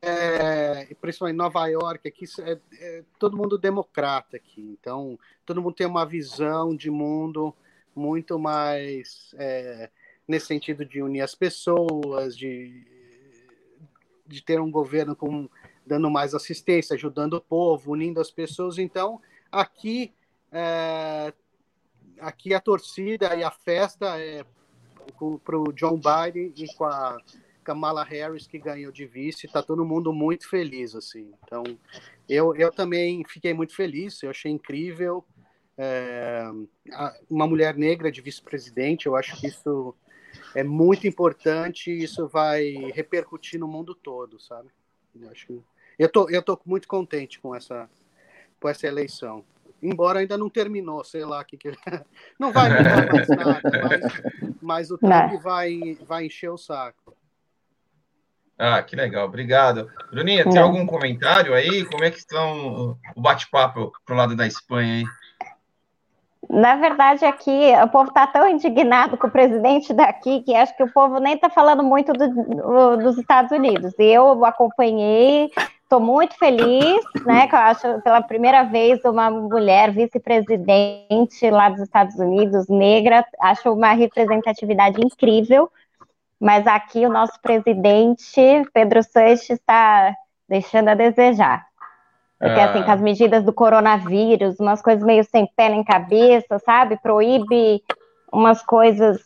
[0.00, 4.76] é, principalmente Nova York, aqui é, é todo mundo democrata aqui.
[4.80, 7.54] Então, todo mundo tem uma visão de mundo
[7.94, 9.90] muito mais é,
[10.26, 12.84] nesse sentido de unir as pessoas, de,
[14.26, 15.48] de ter um governo com,
[15.84, 18.78] dando mais assistência, ajudando o povo, unindo as pessoas.
[18.78, 19.20] Então,
[19.50, 20.12] aqui,
[20.52, 21.32] é,
[22.20, 24.44] aqui a torcida e a festa é
[25.44, 27.18] para o John Biden e com a
[27.68, 29.44] Kamala Harris, que ganhou de vice.
[29.44, 30.94] Está todo mundo muito feliz.
[30.94, 31.30] assim.
[31.44, 31.62] Então,
[32.26, 35.22] eu, eu também fiquei muito feliz, eu achei incrível.
[35.76, 36.50] É,
[37.28, 39.94] uma mulher negra de vice-presidente, eu acho que isso
[40.54, 44.70] é muito importante e isso vai repercutir no mundo todo, sabe?
[45.14, 45.62] Eu acho que
[45.98, 47.88] eu tô, eu tô muito contente com essa,
[48.58, 49.44] com essa eleição.
[49.82, 51.70] embora ainda não terminou, sei lá que, que...
[52.40, 57.17] não vai mudar mais nada, mas, mas o Trump vai, vai encher o saco.
[58.58, 59.88] Ah, que legal, obrigado.
[60.10, 61.84] Bruninha, tem algum comentário aí?
[61.84, 65.04] Como é que estão o bate-papo pro lado da Espanha aí?
[66.50, 70.82] Na verdade, aqui o povo está tão indignado com o presidente daqui que acho que
[70.82, 73.92] o povo nem está falando muito do- do- dos Estados Unidos.
[73.98, 75.50] Eu acompanhei,
[75.82, 77.46] estou muito feliz, né?
[77.46, 83.72] Que eu acho pela primeira vez uma mulher vice-presidente lá dos Estados Unidos, negra, acho
[83.72, 85.70] uma representatividade incrível.
[86.40, 88.40] Mas aqui o nosso presidente,
[88.72, 90.14] Pedro Sanches, está
[90.48, 91.66] deixando a desejar.
[92.38, 92.84] Porque, assim, Ah.
[92.84, 96.96] com as medidas do coronavírus, umas coisas meio sem pé nem cabeça, sabe?
[97.02, 97.82] Proíbe
[98.32, 99.20] umas coisas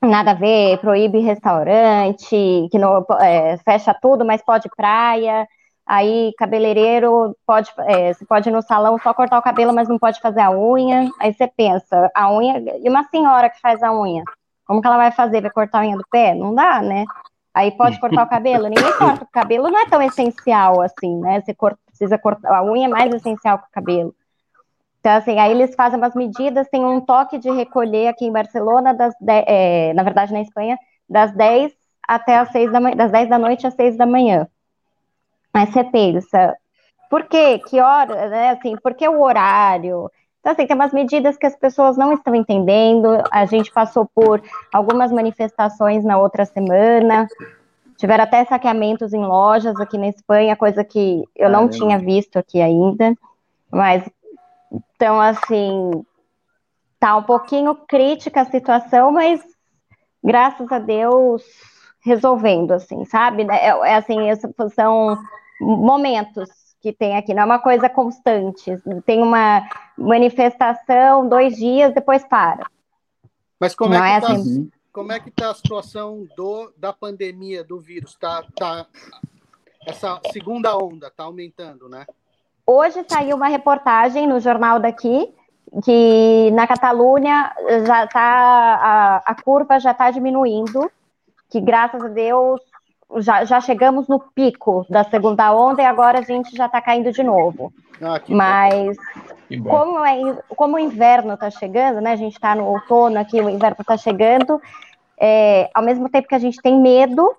[0.00, 5.46] nada a ver, proíbe restaurante, que não é, fecha tudo, mas pode praia.
[5.86, 9.98] Aí, cabeleireiro, pode, é, você pode ir no salão só cortar o cabelo, mas não
[9.98, 11.08] pode fazer a unha.
[11.20, 12.62] Aí você pensa, a unha.
[12.82, 14.24] E uma senhora que faz a unha?
[14.66, 15.40] Como que ela vai fazer?
[15.40, 16.34] Vai cortar a unha do pé?
[16.34, 17.04] Não dá, né?
[17.54, 18.64] Aí pode cortar o cabelo?
[18.68, 21.40] Ninguém corta o cabelo, não é tão essencial assim, né?
[21.40, 24.14] Você cor- precisa cortar, a unha é mais essencial que o cabelo.
[25.00, 28.92] Então, assim, aí eles fazem umas medidas, tem um toque de recolher aqui em Barcelona,
[28.92, 30.76] das de- é, na verdade na Espanha,
[31.08, 31.72] das 10
[32.06, 34.48] até as 6 da manhã, das 10 da noite às 6 da manhã.
[35.54, 36.54] Aí você pensa,
[37.08, 37.58] por quê?
[37.60, 38.50] Que hora, né?
[38.50, 40.10] Assim, por que o horário?
[40.46, 43.08] Então, assim, tem umas medidas que as pessoas não estão entendendo.
[43.32, 44.40] A gente passou por
[44.72, 47.26] algumas manifestações na outra semana.
[47.96, 51.72] Tiveram até saqueamentos em lojas aqui na Espanha, coisa que eu não Caramba.
[51.72, 53.12] tinha visto aqui ainda.
[53.72, 54.08] Mas,
[54.94, 55.90] então, assim,
[57.00, 59.40] tá um pouquinho crítica a situação, mas
[60.22, 61.42] graças a Deus
[62.04, 63.44] resolvendo, assim, sabe?
[63.50, 65.18] É, é assim, essa- são
[65.60, 66.48] momentos
[66.86, 68.80] que tem aqui, não é uma coisa constante.
[69.04, 69.68] Tem uma
[69.98, 72.64] manifestação, dois dias, depois para.
[73.58, 74.70] Mas como Não é é que tá, assim.
[74.92, 78.14] como é que tá a situação do, da pandemia do vírus?
[78.14, 78.86] Tá, tá,
[79.84, 82.06] essa segunda onda tá aumentando, né?
[82.64, 85.34] Hoje saiu uma reportagem no jornal daqui
[85.84, 87.52] que na Catalunha
[87.84, 90.88] já tá a, a curva já está diminuindo,
[91.50, 92.60] que graças a Deus
[93.18, 97.12] já, já chegamos no pico da segunda onda e agora a gente já está caindo
[97.12, 97.72] de novo.
[98.02, 98.36] Ah, que bom.
[98.38, 98.96] Mas
[99.48, 99.70] Que bom.
[99.70, 102.12] como, é, como o inverno está chegando, né?
[102.12, 104.60] A gente está no outono aqui, o inverno está chegando.
[105.18, 107.34] é, ao mesmo tempo que a gente tem medo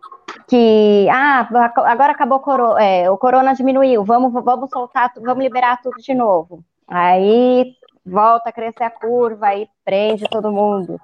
[0.47, 1.47] que ah,
[1.85, 6.13] agora acabou o, coro- é, o corona diminuiu, vamos, vamos soltar, vamos liberar tudo de
[6.13, 6.63] novo.
[6.87, 7.73] Aí
[8.05, 10.99] volta a crescer a curva, aí prende todo mundo.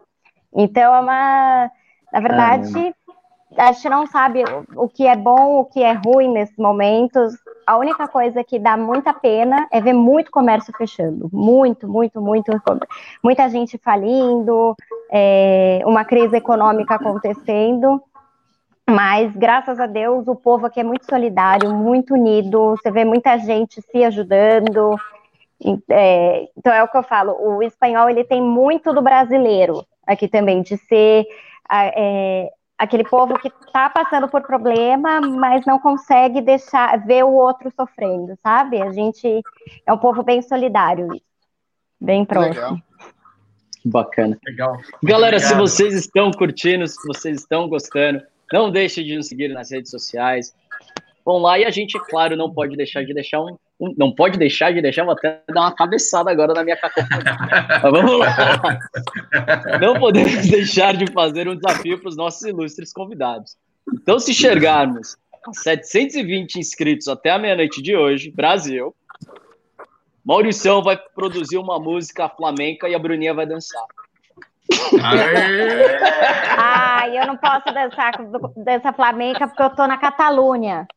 [0.55, 1.71] Então é uma.
[2.11, 2.95] Na verdade,
[3.57, 4.43] a gente não sabe
[4.75, 7.33] o, que é bom, o que é ruim nesses momentos.
[7.65, 11.29] A única coisa que dá muita pena é ver muito comércio fechando.
[11.31, 12.51] Muito, muito, muito.
[13.23, 14.75] Muita gente falindo,
[15.11, 18.01] é, uma crise econômica acontecendo.
[18.89, 22.71] Mas, graças a Deus, o povo aqui é muito solidário, muito unido.
[22.71, 24.95] Você vê muita gente se ajudando.
[25.89, 27.35] É, então, é o que eu falo.
[27.39, 31.25] O espanhol, ele tem muito do brasileiro aqui também, de ser
[31.71, 37.71] é, aquele povo que está passando por problema, mas não consegue deixar ver o outro
[37.75, 38.81] sofrendo, sabe?
[38.81, 39.41] A gente
[39.85, 41.07] é um povo bem solidário,
[41.99, 42.55] bem próximo.
[42.55, 42.77] Legal.
[43.85, 44.39] Bacana.
[44.45, 44.77] Legal.
[45.03, 45.67] Galera, se Obrigado.
[45.67, 48.21] vocês estão curtindo, se vocês estão gostando,
[48.51, 50.53] não deixem de nos seguir nas redes sociais.
[51.25, 53.57] Vão lá e a gente, claro, não pode deixar de deixar um.
[53.97, 57.37] Não pode deixar de deixar, vou até dar uma cabeçada agora na minha cacofonia.
[57.81, 58.79] Mas vamos lá.
[59.81, 63.55] Não podemos deixar de fazer um desafio para os nossos ilustres convidados.
[63.93, 65.17] Então, se chegarmos
[65.47, 68.95] a 720 inscritos até a meia-noite de hoje, Brasil,
[70.25, 73.83] Mauricião vai produzir uma música flamenca e a Bruninha vai dançar.
[75.03, 75.97] Aê!
[76.57, 80.87] Ai, eu não posso dançar com- dança flamenca porque eu tô na Catalunha.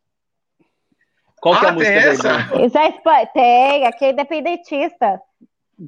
[1.47, 2.39] Qual que é a Ah, música tem daí, essa?
[2.39, 2.67] Bruno?
[2.67, 5.21] Isso é tem, aqui é independentista.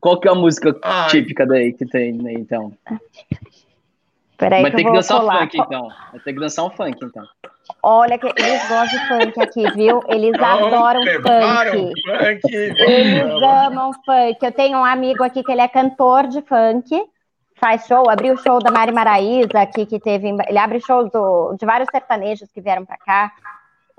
[0.00, 1.08] Qual que é a música Ai.
[1.08, 2.72] típica daí que tem aí, então?
[4.36, 5.40] Peraí Vai que ter eu que dançar colar.
[5.40, 5.88] funk, então.
[6.12, 7.24] Vai ter que dançar um funk, então.
[7.82, 10.00] Olha, que eles gostam de funk aqui, viu?
[10.06, 11.92] Eles adoram funk.
[12.06, 12.54] funk.
[12.54, 14.38] Eles amam funk.
[14.40, 16.88] Eu tenho um amigo aqui que ele é cantor de funk,
[17.56, 20.28] faz show, abriu o show da Mari Maraíza aqui, que teve.
[20.28, 23.32] Ele abre shows do- de vários sertanejos que vieram pra cá.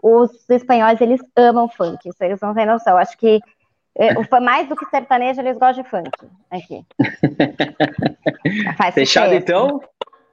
[0.01, 2.97] Os espanhóis, eles amam funk, isso eles não têm noção.
[2.97, 3.39] Acho que
[3.97, 6.09] é, o fã- mais do que sertanejo, eles gostam de funk
[6.49, 6.85] aqui.
[8.77, 9.81] Faz Fechado, então?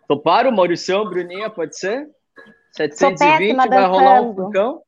[0.09, 0.53] Toparam?
[0.53, 2.07] Mauricião, Bruninha, pode ser?
[2.73, 2.87] Sou
[3.17, 4.45] 720, péssima vai rolar um dançando.
[4.45, 4.83] funkão?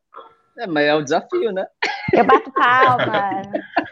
[0.58, 1.66] É, mas é um desafio, né?
[2.12, 3.42] Eu bato palma.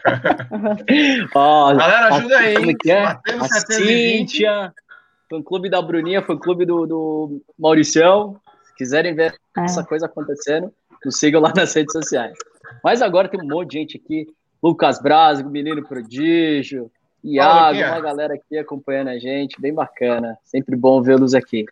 [1.35, 2.77] Ó, Galera, ajuda aí, como hein?
[2.79, 3.01] que é?
[3.03, 4.29] Batemos A 720.
[4.31, 4.73] Cíntia,
[5.29, 8.39] fã clube da Bruninha, fã clube do, do Mauricião.
[8.77, 9.65] Se quiserem ver É.
[9.65, 10.71] essa coisa acontecendo,
[11.03, 12.37] nos sigam lá nas redes sociais.
[12.83, 14.27] Mas agora tem um monte de gente aqui.
[14.61, 16.91] Lucas Brasgo, Menino Prodígio,
[17.23, 20.37] Iago, uma galera aqui acompanhando a gente, bem bacana.
[20.43, 21.65] Sempre bom vê-los aqui.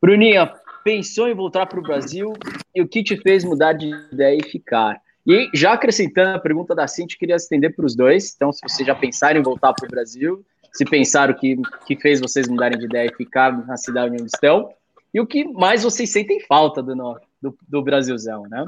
[0.00, 2.32] Bruninha, pensou em voltar para o Brasil
[2.74, 5.00] e o que te fez mudar de ideia e ficar?
[5.26, 8.32] E já acrescentando a pergunta da Cintia, queria estender para os dois.
[8.34, 11.56] Então, se vocês já pensaram em voltar para o Brasil, se pensaram o que,
[11.86, 14.70] que fez vocês mudarem de ideia e ficar na cidade onde estão,
[15.14, 16.94] e o que mais vocês sentem falta do,
[17.40, 18.64] do, do Brasilzão, né?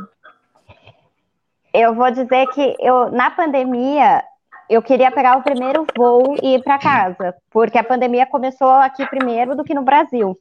[1.74, 4.22] Eu vou dizer que eu, na pandemia,
[4.70, 9.04] eu queria pegar o primeiro voo e ir para casa, porque a pandemia começou aqui
[9.06, 10.38] primeiro do que no Brasil.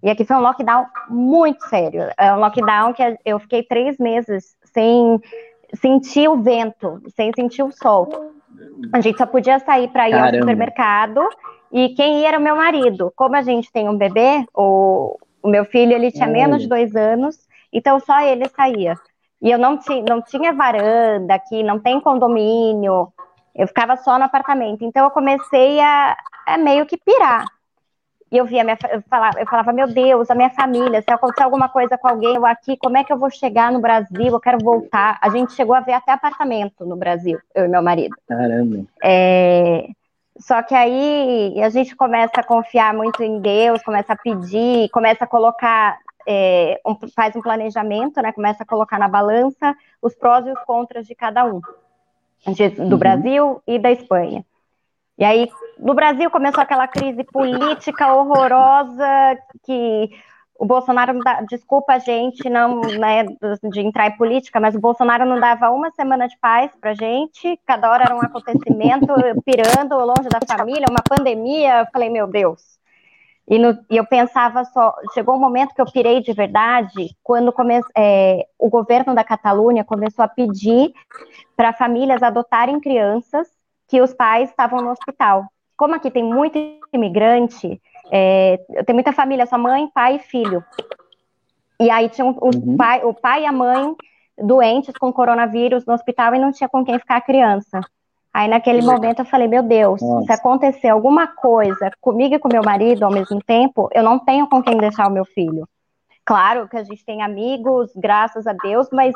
[0.00, 2.04] E aqui foi um lockdown muito sério.
[2.16, 5.20] É um lockdown que eu fiquei três meses sem
[5.74, 8.32] sentir o vento, sem sentir o sol.
[8.92, 10.38] A gente só podia sair para ir ao Caramba.
[10.38, 11.28] supermercado
[11.72, 13.12] e quem ia era o meu marido.
[13.16, 15.18] Como a gente tem um bebê, o,
[15.48, 17.36] o meu filho ele tinha menos de dois anos,
[17.72, 18.94] então só ele saía.
[19.40, 23.12] E eu não, ti, não tinha varanda aqui, não tem condomínio,
[23.54, 24.84] eu ficava só no apartamento.
[24.84, 27.44] Então eu comecei a, a meio que pirar.
[28.30, 31.44] E eu via, minha, eu, falava, eu falava, meu Deus, a minha família, se acontecer
[31.44, 34.26] alguma coisa com alguém, eu aqui, como é que eu vou chegar no Brasil?
[34.26, 35.18] Eu quero voltar.
[35.22, 38.14] A gente chegou a ver até apartamento no Brasil, eu e meu marido.
[38.28, 38.84] Caramba.
[39.02, 39.88] É,
[40.38, 45.24] Só que aí a gente começa a confiar muito em Deus, começa a pedir, começa
[45.24, 48.32] a colocar, é, um- faz um planejamento, né?
[48.32, 51.60] Começa a colocar na balança os prós e os contras de cada um,
[52.46, 52.98] de- do Uhum.
[52.98, 54.44] Brasil e da Espanha.
[55.18, 60.08] E aí, no Brasil começou aquela crise política horrorosa que
[60.58, 63.24] o Bolsonaro não dá, desculpa a gente não, né,
[63.70, 67.58] de entrar em política, mas o Bolsonaro não dava uma semana de paz pra gente,
[67.64, 69.06] cada hora era um acontecimento,
[69.44, 72.76] pirando longe da família, uma pandemia, eu falei, meu Deus.
[73.46, 77.52] E, no- e eu pensava só, chegou um momento que eu pirei de verdade, quando
[77.52, 80.92] come, é, o governo da Catalunha começou a pedir
[81.56, 83.48] para famílias adotarem crianças
[83.86, 85.46] que os pais estavam no hospital.
[85.76, 86.58] Como aqui tem muito
[86.92, 87.80] imigrante,
[88.10, 90.64] é, eu tenho muita família, só mãe, pai e filho.
[91.80, 92.76] E aí tinha os Uhum.
[92.76, 93.94] pai, o pai e a mãe
[94.36, 97.80] doentes com coronavírus no hospital e não tinha com quem ficar a criança.
[98.32, 100.26] Aí naquele momento eu falei, meu Deus, Nossa.
[100.26, 104.48] se acontecer alguma coisa comigo e com meu marido ao mesmo tempo, eu não tenho
[104.48, 105.68] com quem deixar o meu filho.
[106.24, 109.14] Claro que a gente tem amigos, graças a Deus, mas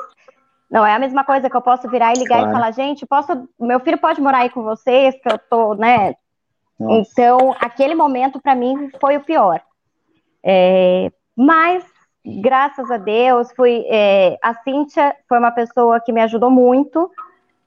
[0.70, 2.50] não é a mesma coisa que eu posso virar e ligar Claro.
[2.50, 6.14] e falar, gente, posso, meu filho pode morar aí com vocês, que eu tô, né?
[6.90, 9.60] Então, aquele momento para mim foi o pior.
[10.42, 11.84] É, mas,
[12.24, 13.84] graças a Deus, fui.
[13.88, 17.10] é, a Cíntia foi uma pessoa que me ajudou muito.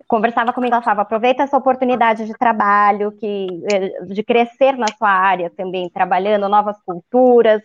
[0.08, 5.10] Conversava comigo, ela falava: aproveita essa oportunidade de trabalho, que, é, de crescer na sua
[5.10, 7.62] área também, trabalhando novas culturas.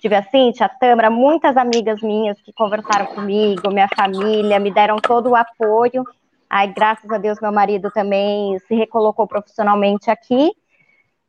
[0.00, 4.96] Tive a Cíntia, a Tâmara, muitas amigas minhas que conversaram comigo, minha família, me deram
[4.96, 6.04] todo o apoio.
[6.50, 10.52] Aí, graças a Deus, meu marido também se recolocou profissionalmente aqui.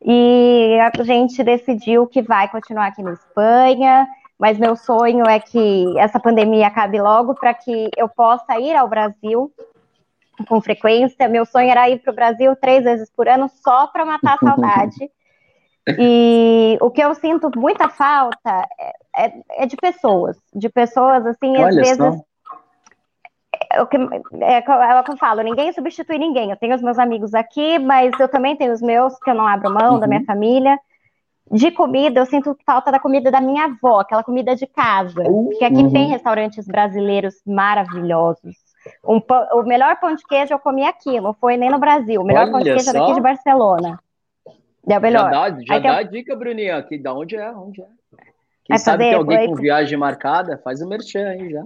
[0.04, 5.98] E a gente decidiu que vai continuar aqui na Espanha, mas meu sonho é que
[5.98, 9.52] essa pandemia acabe logo para que eu possa ir ao Brasil
[10.48, 11.28] com frequência.
[11.30, 14.38] Meu sonho era ir para o Brasil três vezes por ano só para matar a
[14.46, 15.10] saudade.
[16.00, 19.34] E o que eu sinto muita falta é, é-
[19.64, 22.22] é de pessoas, de pessoas assim, às Olha vezes só.
[23.76, 23.98] É o que,
[24.42, 26.50] é, é o que eu falo, ninguém substitui ninguém.
[26.50, 29.46] Eu tenho os meus amigos aqui, mas eu também tenho os meus, que eu não
[29.48, 30.10] abro mão, da Uhum.
[30.10, 30.80] minha família.
[31.52, 35.22] De comida, eu sinto falta da comida da minha avó, aquela comida de casa.
[35.24, 35.92] Porque aqui Uhum.
[35.92, 38.56] tem restaurantes brasileiros maravilhosos.
[39.04, 42.22] Um pão- o melhor pão de queijo eu comi aqui, não foi nem no Brasil.
[42.22, 43.00] O melhor pão de Olha queijo é só.
[43.00, 44.00] daqui de Barcelona.
[44.48, 44.52] É
[44.90, 45.32] o Já melhor.
[45.32, 47.86] dá, já Aí tem dá a dica, Bruninha, aqui da onde é, onde é.
[48.64, 49.10] Quem Vai sabe fazer?
[49.10, 51.64] que alguém com viagem marcada, faz o merchan aí já.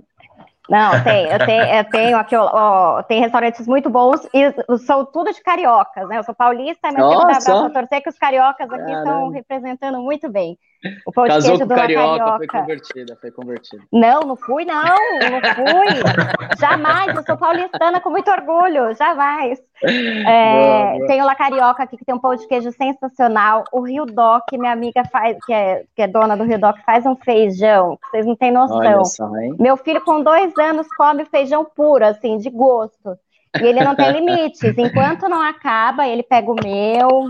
[0.70, 5.04] Não, tem, eu tenho, eu tenho aqui, ó, ó, tem restaurantes muito bons e são
[5.04, 6.20] tudo de cariocas, né?
[6.20, 7.38] Eu sou paulista, mas dá Nossa!
[7.38, 10.58] abraço a torcer que os cariocas aqui estão representando muito bem.
[11.06, 12.08] O pão de Casou queijo com do La carioca,
[12.38, 12.60] foi Carioca.
[12.60, 13.84] convertida, foi convertida.
[13.92, 16.58] Não, não fui, não, não fui.
[16.58, 19.60] Jamais, eu sou paulistana com muito orgulho, jamais.
[19.84, 21.08] É, Boa, boa.
[21.08, 23.66] tem o La Carioca aqui, que tem um pão de queijo sensacional.
[23.74, 27.06] O Rio Doc, minha amiga faz, que é, que é dona do Rio Doc, faz
[27.06, 29.04] um feijão, que vocês não têm noção.
[29.06, 29.30] Só?
[29.60, 33.18] Meu filho, com dois anos, come feijão puro, assim, de gosto.
[33.60, 34.78] E ele não tem limites.
[34.78, 37.28] Enquanto não acaba, ele pega o meu.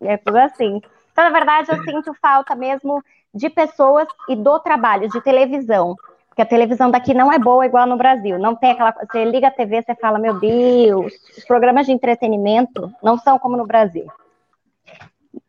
[0.00, 0.80] E é tudo assim.
[1.16, 3.02] Então, na verdade, eu sinto falta mesmo
[3.32, 5.96] de pessoas e do trabalho, de televisão.
[6.28, 8.38] Porque a televisão daqui não é boa igual no Brasil.
[8.38, 8.92] Não tem aquela.
[8.92, 13.56] Você liga a TV, você fala, meu Deus, os programas de entretenimento não são como
[13.56, 14.06] no Brasil.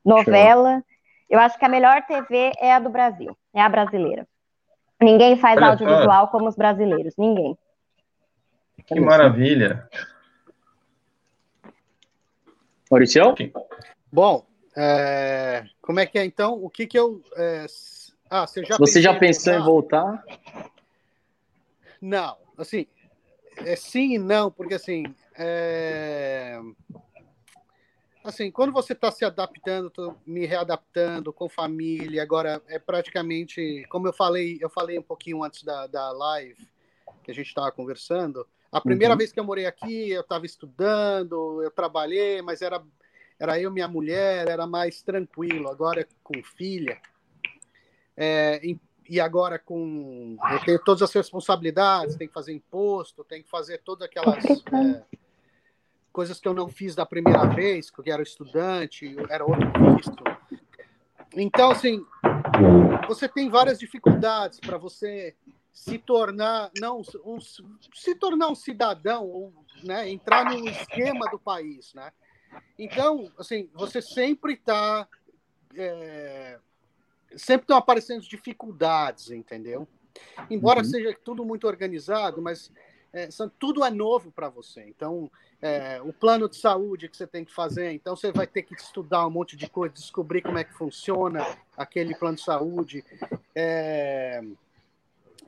[0.06, 0.82] Novela.
[1.30, 4.26] Eu acho que a melhor TV é a do Brasil, é a brasileira.
[5.02, 7.58] Ninguém faz Olha audiovisual como os brasileiros, ninguém.
[8.86, 9.90] Que maravilha.
[12.90, 13.36] Maurício?
[14.10, 14.48] Bom,
[14.80, 16.54] é, como é que é então?
[16.64, 17.24] O que que eu.
[17.36, 17.66] é,
[18.30, 20.24] ah, você já Você já pensou em voltar?
[22.00, 22.86] Não, assim,
[23.58, 25.04] é sim e não, porque assim,
[25.36, 26.60] é,
[28.24, 34.14] assim, quando você está se adaptando, me readaptando com família, agora é praticamente, como eu
[34.14, 36.68] falei, eu falei um pouquinho antes da, da live
[37.24, 38.48] que a gente estava conversando.
[38.72, 39.18] A primeira Uhum.
[39.18, 42.84] vez que eu morei aqui, eu estava estudando, eu trabalhei, mas era
[43.40, 45.70] era eu minha mulher, era mais tranquilo.
[45.70, 47.00] Agora com filha,
[48.16, 53.50] é, e- agora com eu tenho todas as responsabilidades, tem que fazer imposto, tem que
[53.50, 55.04] fazer todas aquelas é,
[56.12, 59.72] coisas que eu não fiz da primeira vez, porque eu era estudante, eu era outro
[59.96, 60.24] visto.
[61.34, 62.06] Então, assim,
[63.08, 65.36] você tem várias dificuldades para você
[65.72, 71.94] se tornar não um, se tornar um cidadão, ou, né, entrar no esquema do país,
[71.94, 72.12] né?
[72.78, 75.08] Então, assim, você sempre está
[77.36, 79.88] sempre estão aparecendo dificuldades, entendeu?
[80.50, 80.86] Embora Uhum.
[80.86, 82.72] seja tudo muito organizado, mas
[83.14, 84.84] é, são- tudo é novo para você.
[84.88, 85.32] Então,
[85.62, 88.74] é, o plano de saúde que você tem que fazer, então você vai ter que
[88.76, 91.46] estudar um monte de coisa, descobrir como é que funciona
[91.76, 93.04] aquele plano de saúde,
[93.56, 94.42] é,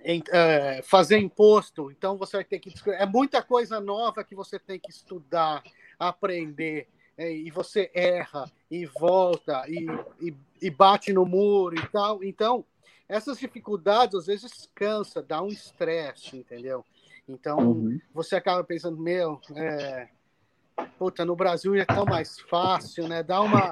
[0.04, 2.98] em- é, fazer imposto, então você vai ter que descobrir.
[2.98, 5.62] É muita coisa nova que você tem que estudar,
[6.00, 6.88] aprender,
[7.18, 9.86] é, e você erra e volta e,
[10.22, 12.24] e, e bate no muro e tal.
[12.24, 12.64] Então,
[13.08, 16.86] essas dificuldades às vezes cansa, dá um estresse, entendeu?
[17.28, 18.00] Então, Uhum.
[18.14, 20.08] você acaba pensando, meu, é,
[20.98, 23.22] puta, no Brasil é tão mais fácil, né?
[23.22, 23.70] Dá uma,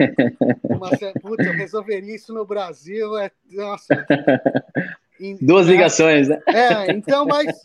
[0.69, 4.05] uma puta, eu resolveria isso no Brasil, é, nossa.
[5.41, 5.73] Duas né?
[5.73, 6.41] ligações, né?
[6.47, 7.63] É, então, mas,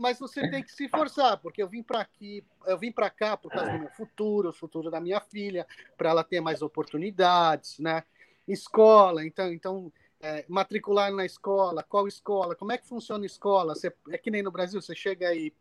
[0.00, 3.36] mas você tem que se forçar, porque eu vim para aqui, eu vim para cá
[3.36, 7.78] por causa do meu futuro, o futuro da minha filha, para ela ter mais oportunidades,
[7.78, 8.02] né?
[8.48, 13.74] Escola, então, então é, matricular na escola, qual escola, como é que funciona a escola?
[13.74, 15.52] Você, é que nem no Brasil, você chega aí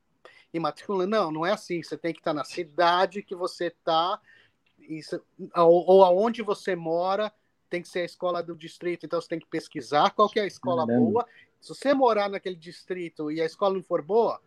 [0.54, 1.06] e matricula.
[1.06, 1.84] Não, não é assim.
[1.84, 4.20] Você tem que estar na cidade que você está,
[5.56, 7.32] ou, ou aonde você mora,
[7.70, 9.06] tem que ser a escola do distrito.
[9.06, 11.06] Então você tem que pesquisar qual que é a escola Caramba.
[11.06, 11.28] boa.
[11.60, 14.40] Se você morar naquele distrito e a escola não for boa,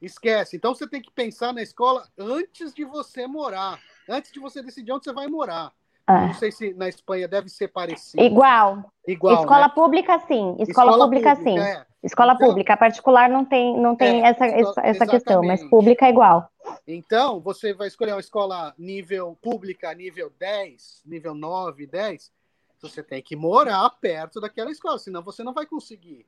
[0.00, 0.56] esquece.
[0.56, 4.92] Então você tem que pensar na escola antes de você morar, antes de você decidir
[4.92, 5.72] onde você vai morar.
[6.06, 6.26] É.
[6.26, 8.22] Não sei se na Espanha deve ser parecido.
[8.22, 8.84] Igual.
[9.06, 9.72] Igual, escola né?
[9.74, 10.56] pública, sim.
[10.58, 11.58] Escola, pública, sim.
[11.58, 11.86] é.
[12.02, 12.76] Escola Então- pública.
[12.76, 16.50] Particular não tem, não tem É, essa, escola- essa questão, mas pública é igual.
[16.86, 22.32] Então, você vai escolher uma escola nível pública, nível 10, nível 9, 10.
[22.80, 26.26] Você tem que morar perto daquela escola, senão você não vai conseguir.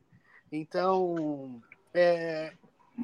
[0.57, 1.61] Então,
[1.93, 2.53] é,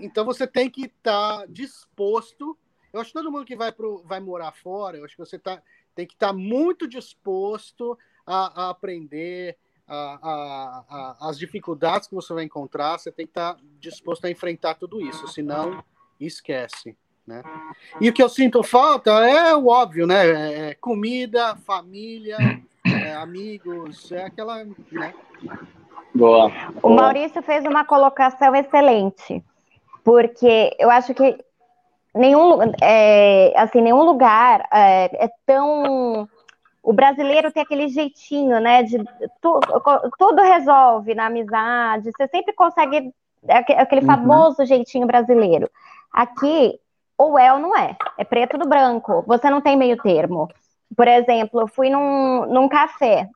[0.01, 2.57] então você tem que estar disposto.
[2.92, 5.38] Eu acho que todo mundo que vai, pro, vai morar fora, eu acho que você
[5.38, 5.61] tá,
[5.94, 9.57] tem que estar muito disposto a, a aprender
[9.92, 12.96] a- a- as dificuldades que você vai encontrar.
[12.98, 15.82] Você tem que estar disposto a enfrentar tudo isso, senão
[16.20, 16.96] esquece.
[17.26, 17.42] Né?
[18.01, 20.70] E o que eu sinto falta é o óbvio, né?
[20.70, 22.38] É comida, família,
[22.84, 24.64] é amigos, é aquela.
[24.64, 25.14] Né?
[26.14, 26.50] Boa.
[26.76, 26.94] O boa.
[27.02, 29.42] Maurício fez uma colocação excelente,
[30.04, 31.38] porque eu acho que
[32.14, 36.28] nenhum, é, assim, nenhum lugar é, é tão.
[36.82, 38.82] O brasileiro tem aquele jeitinho, né?
[38.82, 38.98] De
[39.40, 39.61] tu-
[40.18, 42.11] tudo resolve na amizade.
[42.11, 43.12] Você sempre consegue
[43.48, 44.06] aque- aquele Uhum.
[44.06, 45.70] famoso jeitinho brasileiro.
[46.12, 46.78] Aqui,
[47.18, 47.96] ou é ou não é.
[48.18, 49.22] É preto do branco.
[49.26, 50.48] Você não tem meio termo.
[50.96, 53.28] Por exemplo, eu fui num, num café.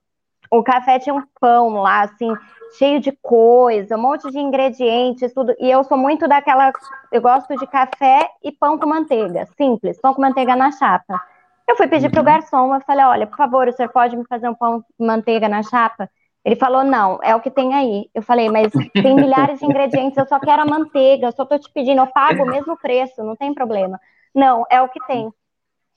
[0.51, 2.35] O café tinha um pão lá, assim,
[2.79, 5.55] cheio de coisa, um monte de ingredientes, tudo.
[5.59, 6.73] E eu sou muito daquela.
[7.13, 11.21] Eu gosto de café e pão com manteiga, simples, pão com manteiga na chapa.
[11.69, 12.25] Eu fui pedir Uhum.
[12.25, 15.49] garçom, eu falei: olha, por favor, o senhor pode me fazer um pão com manteiga
[15.49, 16.09] na chapa?
[16.45, 18.11] Ele falou: não, é o que tem aí.
[18.15, 18.73] Eu falei: mas
[19.03, 22.07] tem milhares de ingredientes, eu só quero a manteiga, eu só tô te pedindo, eu
[22.09, 23.99] pago o mesmo preço, não tem problema.
[24.35, 25.33] Não, é o que tem.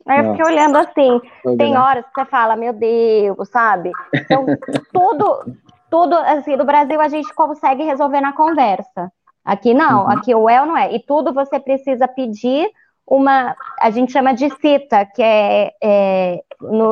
[0.07, 1.19] Aí eu fiquei olhando assim,
[1.57, 3.91] tem horas que você fala, meu Deus, sabe?
[4.13, 4.45] Então,
[4.93, 5.43] tudo,
[5.89, 9.11] tudo, assim, do Brasil a gente consegue resolver na conversa.
[9.43, 10.09] Aqui não, Uhum.
[10.11, 10.93] aqui o é ou não é.
[10.93, 12.69] E tudo você precisa pedir
[13.05, 16.91] uma, a gente chama de cita, que é, é no-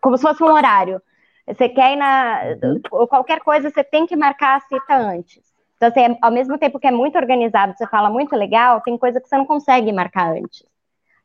[0.00, 1.00] como se fosse um horário.
[1.46, 2.80] Você quer ir na, Uhum.
[2.92, 5.42] ou qualquer coisa, você tem que marcar a cita antes.
[5.76, 9.20] Então, assim, ao mesmo tempo que é muito organizado, você fala muito legal, tem coisa
[9.20, 10.64] que você não consegue marcar antes.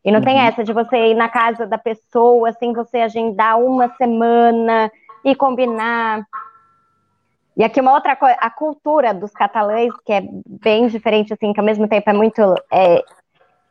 [0.04, 0.26] E não uhum.
[0.26, 4.92] tem essa de você ir na casa da pessoa, sem você agendar uma semana
[5.24, 6.26] e combinar.
[7.58, 11.60] E aqui uma outra coisa, a cultura dos catalães, que é bem diferente, assim, que
[11.60, 12.42] ao mesmo tempo é muito.
[12.72, 13.02] É,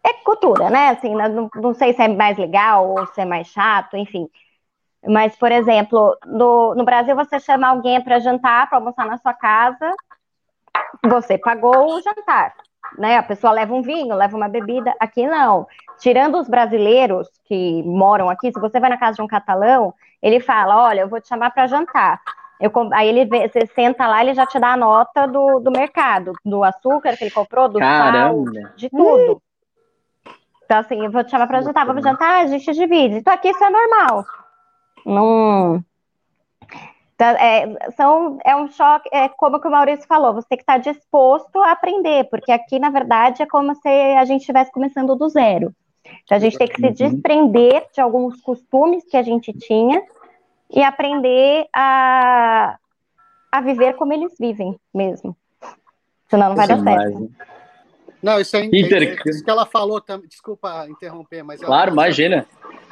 [0.05, 0.89] é cultura, né?
[0.89, 4.29] Assim, não, não sei se é mais legal ou se é mais chato, enfim.
[5.07, 9.35] Mas, por exemplo, no, no Brasil você chama alguém para jantar, para almoçar na sua
[9.35, 9.95] casa,
[11.05, 12.55] você pagou o jantar,
[12.99, 13.19] né?
[13.19, 14.95] A pessoa leva um vinho, leva uma bebida.
[14.99, 15.67] Aqui não.
[15.99, 20.41] Tirando os brasileiros que moram aqui, se você vai na casa de um catalão, ele
[20.41, 22.21] fala: Olha, eu vou te chamar para jantar.
[22.61, 26.33] Eu, aí ele você senta lá, ele já te dá a nota do, do mercado,
[26.45, 28.53] do açúcar que ele comprou, do Caramba.
[28.53, 29.43] sal, de tudo.
[30.65, 33.17] Então, assim, eu vou te chamar para jantar, vamos jantar, a gente divide.
[33.17, 34.25] Então, aqui isso é normal.
[35.05, 35.85] Não.
[37.15, 40.63] Então, é, são, é um choque, é como que o Maurício falou, você tem que
[40.63, 45.15] estar disposto a aprender, porque aqui, na verdade, é como se a gente estivesse começando
[45.15, 45.73] do zero.
[46.25, 46.93] Então, a gente tem que se uhum.
[46.93, 50.03] desprender de alguns costumes que a gente tinha
[50.71, 52.79] e aprender a,
[53.51, 55.37] a viver como eles vivem mesmo.
[56.29, 57.31] Senão não vai dar certo.
[58.23, 59.03] Não, isso é, Inter...
[59.03, 60.27] é, isso que ela falou também.
[60.27, 61.61] Desculpa interromper, mas.
[61.61, 62.47] Claro, imagina.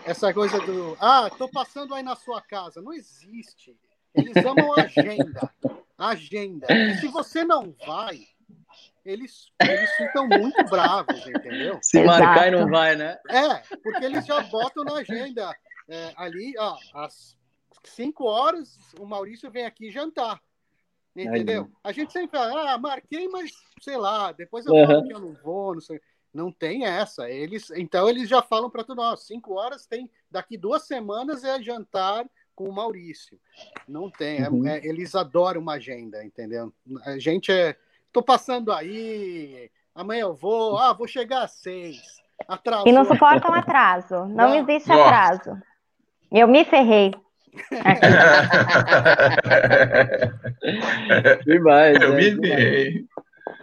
[0.04, 0.96] Essa coisa do.
[1.00, 2.82] Ah, estou passando aí na sua casa.
[2.82, 3.74] Não existe.
[4.14, 5.50] Eles amam agenda.
[5.96, 6.66] Agenda.
[6.70, 8.20] E se você não vai,
[9.04, 11.78] eles, eles ficam muito bravos, entendeu?
[11.80, 12.18] Se Exato.
[12.20, 13.18] marcar e não vai, né?
[13.28, 15.54] É, porque eles já botam na agenda.
[15.88, 17.36] É, ali, ó, às
[17.84, 20.40] 5 horas, o Maurício vem aqui jantar.
[21.14, 21.70] Entendeu?
[21.84, 24.86] A gente sempre fala, ah, marquei, mas sei lá, depois eu uhum.
[24.86, 26.00] falo que eu não vou, não sei.
[26.32, 27.28] Não tem essa.
[27.28, 31.62] Eles, então eles já falam para tudo, ó, cinco horas tem, daqui duas semanas é
[31.62, 32.24] jantar
[32.54, 33.38] com o Maurício.
[33.86, 34.42] Não tem.
[34.42, 34.66] É, uhum.
[34.66, 36.72] É, eles adoram uma agenda, entendeu?
[37.04, 37.76] A gente é.
[38.10, 41.98] Tô passando aí, amanhã eu vou, ah, vou chegar às seis.
[42.46, 42.86] Atrasou.
[42.86, 44.26] E não suportam atraso.
[44.26, 44.54] Não, não.
[44.54, 45.58] existe atraso.
[46.30, 47.14] Eu me ferrei.
[51.44, 52.00] demais.
[52.00, 52.16] Eu né?
[52.16, 53.04] me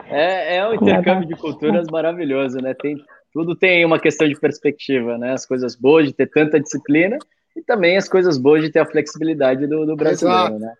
[0.10, 2.74] É, é um intercâmbio de culturas maravilhoso, né?
[2.74, 2.98] Tem,
[3.34, 5.34] tudo tem uma questão de perspectiva, né?
[5.34, 7.18] As coisas boas de ter tanta disciplina
[7.56, 10.60] e também as coisas boas de ter a flexibilidade do, do brasileiro, Exato.
[10.60, 10.74] né?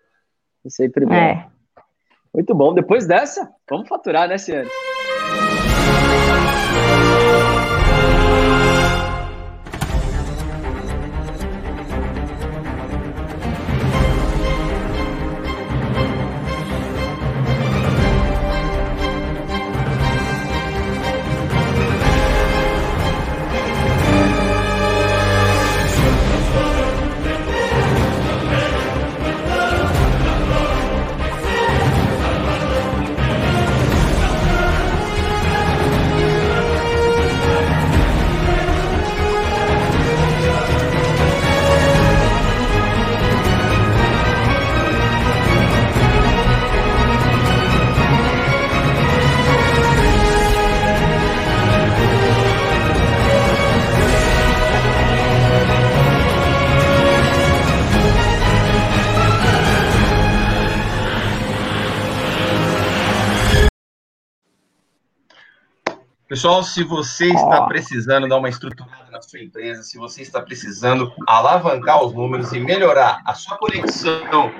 [0.64, 1.14] É sempre bom.
[1.14, 1.46] É.
[2.32, 2.72] Muito bom.
[2.72, 4.68] Depois dessa, vamos faturar, né, Ciane?
[66.30, 71.12] Pessoal, se você está precisando dar uma estruturada na sua empresa, se você está precisando
[71.26, 74.52] alavancar os números e melhorar a sua conexão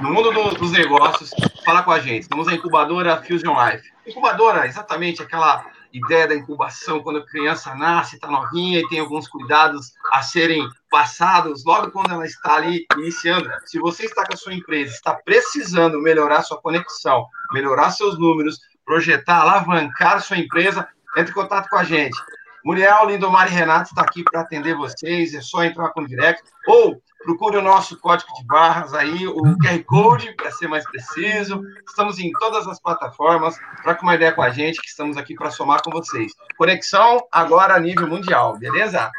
[0.00, 1.30] no mundo do, dos negócios,
[1.64, 2.22] fala com a gente.
[2.22, 3.90] Estamos na incubadora Fusion Life.
[4.06, 9.26] Incubadora, exatamente aquela ideia da incubação, quando a criança nasce, está novinha e tem alguns
[9.26, 13.50] cuidados a serem passados logo quando ela está ali iniciando.
[13.64, 18.60] Se você está com a sua empresa, está precisando melhorar sua conexão, melhorar seus números,
[18.84, 22.16] projetar, alavancar sua empresa, entre em contato com a gente.
[22.64, 26.42] Muriel, Lindomar e Renato está aqui para atender vocês, é só entrar com o direct,
[26.66, 31.62] ou procure o nosso código de barras aí, o QR Code, para ser mais preciso.
[31.88, 35.50] Estamos em todas as plataformas, troque uma ideia com a gente, que estamos aqui para
[35.50, 36.32] somar com vocês.
[36.56, 39.12] Conexão agora a nível mundial, beleza?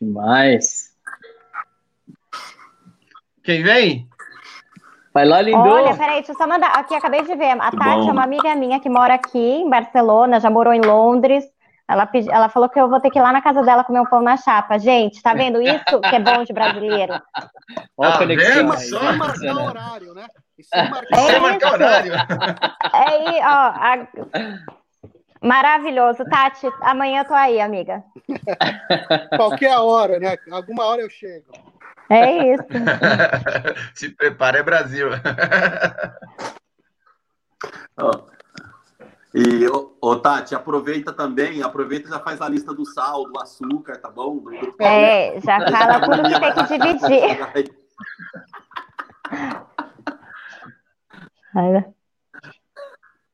[0.00, 0.96] Demais.
[3.42, 4.08] Quem vem?
[5.18, 5.58] Vai lá, lindo.
[5.58, 6.68] Olha, peraí, deixa eu só mandar.
[6.68, 7.50] Aqui, acabei de ver.
[7.60, 11.44] A Tati é uma amiga minha que mora aqui em Barcelona, já morou em Londres.
[11.88, 13.98] Ela, pedi, ela falou que eu vou ter que ir lá na casa dela comer
[13.98, 14.78] um pão na chapa.
[14.78, 17.20] Gente, tá vendo isso que é bom de brasileiro?
[17.96, 18.76] Olha a conexão.
[18.76, 20.26] Sem marcar horário, né?
[20.62, 22.12] sem marcar, é marcar horário.
[22.14, 23.72] É aí, ó.
[23.74, 24.08] A...
[25.42, 26.24] Maravilhoso.
[26.26, 28.04] Tati, amanhã eu tô aí, amiga.
[29.36, 30.36] Qualquer hora, né?
[30.52, 31.50] Alguma hora eu chego.
[32.10, 32.64] É isso.
[33.94, 35.08] Se prepara, é Brasil.
[39.34, 43.38] E, ô, ô, Tati, aproveita também, aproveita e já faz a lista do sal, do
[43.38, 44.38] açúcar, tá bom?
[44.38, 44.74] Do, do...
[44.80, 47.38] É, já fala tudo que tem que dividir.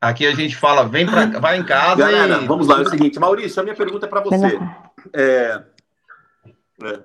[0.01, 2.45] Aqui a gente fala, vem pra, vai em casa Galera, e...
[2.45, 4.59] vamos lá, é o seguinte, Maurício, a minha pergunta é para você.
[5.13, 5.63] É...
[6.83, 6.99] É...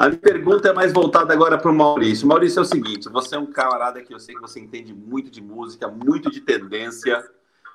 [0.00, 2.26] A minha pergunta é mais voltada agora para o Maurício.
[2.26, 5.30] Maurício, é o seguinte: você é um camarada que eu sei que você entende muito
[5.30, 7.22] de música, muito de tendência.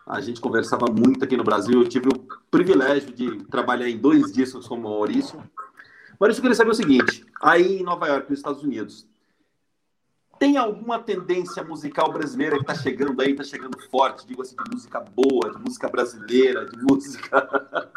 [0.08, 1.82] A gente conversava muito aqui no Brasil.
[1.82, 5.40] Eu tive o privilégio de trabalhar em dois discos com o Maurício.
[6.20, 9.08] Maurício, eu queria saber o seguinte: aí em Nova York, nos Estados Unidos,
[10.40, 14.72] tem alguma tendência musical brasileira que está chegando aí, está chegando forte, digo assim, de
[14.72, 17.92] música boa, de música brasileira, de música.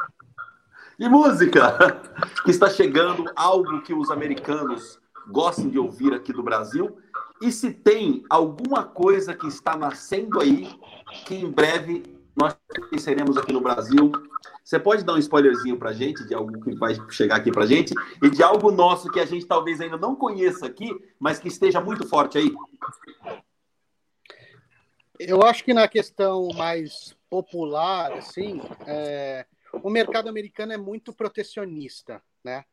[0.99, 2.03] De música!
[2.45, 6.99] Que está chegando algo que os americanos gostam de ouvir aqui do Brasil.
[7.41, 10.69] E se tem alguma coisa que está nascendo aí,
[11.27, 12.03] que em breve
[12.35, 12.57] nós
[12.89, 14.11] conheceremos aqui no Brasil.
[14.65, 17.95] Você pode dar um spoilerzinho para gente de algo que vai chegar aqui para gente
[18.23, 21.81] e de algo nosso que a gente talvez ainda não conheça aqui, mas que esteja
[21.81, 22.53] muito forte aí?
[25.19, 32.23] Eu acho que na questão mais popular, assim, é, o mercado americano é muito protecionista,
[32.43, 32.65] né?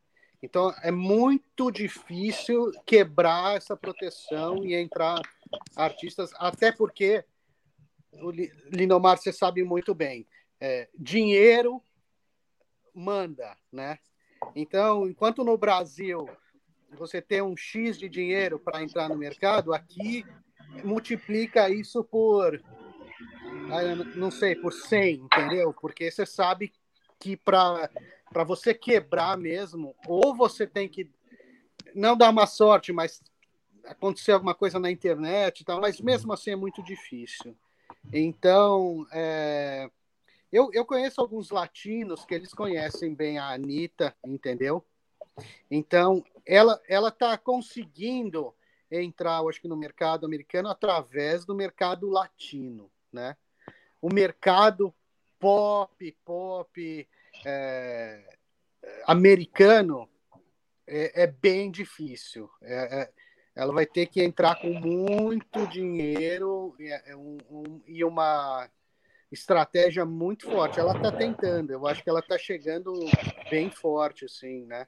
[0.42, 5.20] Então é muito difícil quebrar essa proteção e entrar
[5.76, 7.24] artistas, até porque
[8.22, 8.32] o
[8.72, 10.28] Lindomar, você sabe muito bem,
[10.60, 11.82] é, dinheiro
[12.94, 14.00] manda, né?
[14.56, 16.30] Então, enquanto no Brasil
[16.98, 20.26] você tem um X de dinheiro para entrar no mercado, aqui
[20.84, 22.62] multiplica isso por,
[23.72, 25.74] ah, não sei, por 100, entendeu?
[25.74, 26.72] Porque você sabe
[27.26, 27.90] que para
[28.46, 31.10] você quebrar mesmo, ou você tem que
[31.96, 33.20] não dar uma sorte, mas
[33.84, 37.58] acontecer alguma coisa na internet e tal, mas mesmo assim é muito difícil.
[38.14, 39.90] Então, é,
[40.52, 44.86] eu, eu conheço alguns latinos que eles conhecem bem a Anitta, entendeu?
[45.72, 48.54] Então, ela ela está conseguindo
[48.92, 53.36] entrar, eu acho que no mercado americano através do mercado latino, né?
[54.00, 54.94] O mercado
[55.40, 57.08] pop, pop
[57.46, 58.24] é,
[59.06, 60.10] americano
[60.88, 62.50] é, é, bem difícil.
[62.62, 63.10] É, é
[63.56, 68.70] ela vai ter que entrar com muito dinheiro e, é, um, um, e uma
[69.32, 70.80] estratégia muito forte.
[70.80, 72.94] Ela está tentando, eu acho que ela está chegando
[73.50, 74.86] bem forte, assim, né?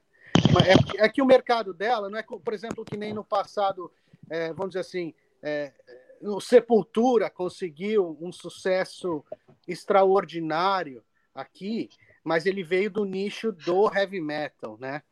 [0.98, 3.90] É, é, que o mercado dela não é, por exemplo, que nem no passado,
[4.28, 5.72] é, vamos dizer assim, é,
[6.20, 9.24] o Sepultura conseguiu um sucesso
[9.66, 11.02] extraordinário
[11.34, 11.88] aqui,
[12.28, 15.02] mas ele veio do nicho do heavy metal, né?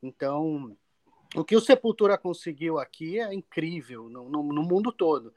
[0.00, 0.76] Então,
[1.34, 5.34] o que o Sepultura conseguiu aqui é incrível no, no, no mundo todo.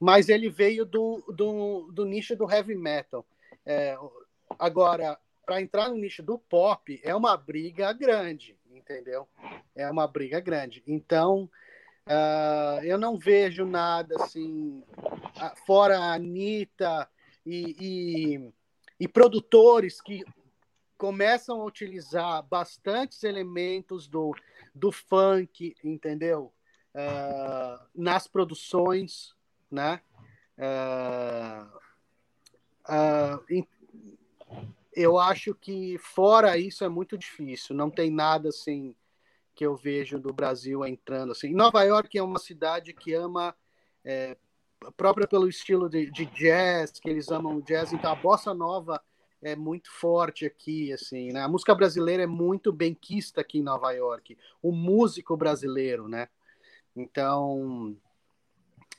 [0.00, 3.24] Mas ele veio do, do, do nicho do heavy metal.
[3.64, 3.96] É,
[4.58, 5.16] agora,
[5.46, 9.28] para entrar no nicho do pop, é uma briga grande, entendeu?
[9.76, 10.82] É uma briga grande.
[10.84, 11.48] Então,
[12.08, 14.82] uh, eu não vejo nada assim,
[15.64, 17.08] fora a Anitta
[17.46, 18.52] e, e,
[18.98, 20.24] e produtores que
[21.02, 24.32] começam a utilizar bastantes elementos do,
[24.72, 26.52] do funk, entendeu?
[26.94, 29.34] Uh, nas produções,
[29.68, 30.00] né?
[30.56, 31.66] Uh,
[32.88, 33.66] uh,
[34.94, 37.74] eu acho que fora isso é muito difícil.
[37.74, 38.94] Não tem nada assim
[39.56, 41.52] que eu vejo do Brasil entrando assim.
[41.52, 43.56] Nova York é uma cidade que ama
[44.04, 44.36] é,
[44.96, 47.92] própria pelo estilo de, de jazz, que eles amam jazz.
[47.92, 49.02] Então a bossa nova
[49.42, 51.40] é muito forte aqui, assim, né?
[51.40, 54.38] A música brasileira é muito bem quista aqui em Nova York.
[54.62, 56.28] O músico brasileiro, né?
[56.94, 57.96] Então,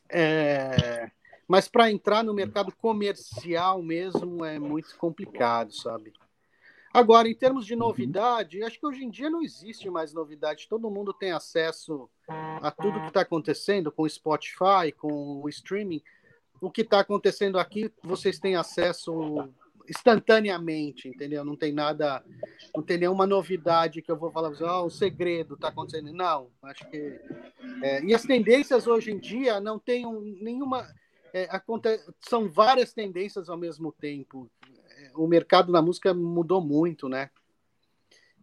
[0.10, 1.10] é...
[1.48, 6.14] mas para entrar no mercado comercial mesmo é muito complicado, sabe?
[6.94, 10.68] Agora, em termos de novidade, acho que hoje em dia não existe mais novidade.
[10.68, 16.04] Todo mundo tem acesso a tudo que está acontecendo com o Spotify, com o streaming.
[16.62, 19.50] O que está acontecendo aqui, vocês têm acesso
[19.90, 21.44] instantaneamente, entendeu?
[21.44, 22.24] Não tem nada,
[22.76, 26.12] não tem nenhuma novidade que eu vou falar, oh, um segredo está acontecendo.
[26.14, 27.20] Não, acho que.
[27.82, 30.88] É, e as tendências hoje em dia não tem um, nenhuma.
[31.34, 31.48] É.
[32.22, 34.50] São várias tendências ao mesmo tempo.
[34.90, 37.30] É, o mercado da música mudou muito, né?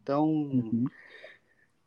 [0.03, 0.27] Então.
[0.27, 0.85] Uhum.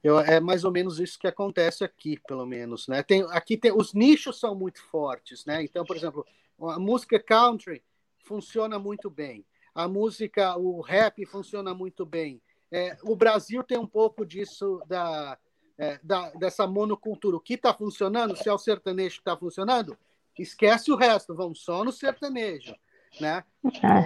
[0.03, 3.01] Eu, é mais ou menos isso que acontece aqui, pelo menos, né?
[3.01, 5.63] Tem, aqui tem os nichos são muito fortes, né?
[5.63, 6.25] Então, por exemplo,
[6.59, 7.81] a música country
[8.23, 9.45] funciona muito bem.
[9.73, 12.41] A música, o rap funciona muito bem.
[12.71, 15.37] É, o Brasil tem um pouco disso da,
[15.77, 17.37] é, da, dessa monocultura.
[17.37, 19.97] O que está funcionando, se é o sertanejo que está funcionando,
[20.37, 22.75] esquece o resto, vamos só no sertanejo.
[23.19, 23.43] Né?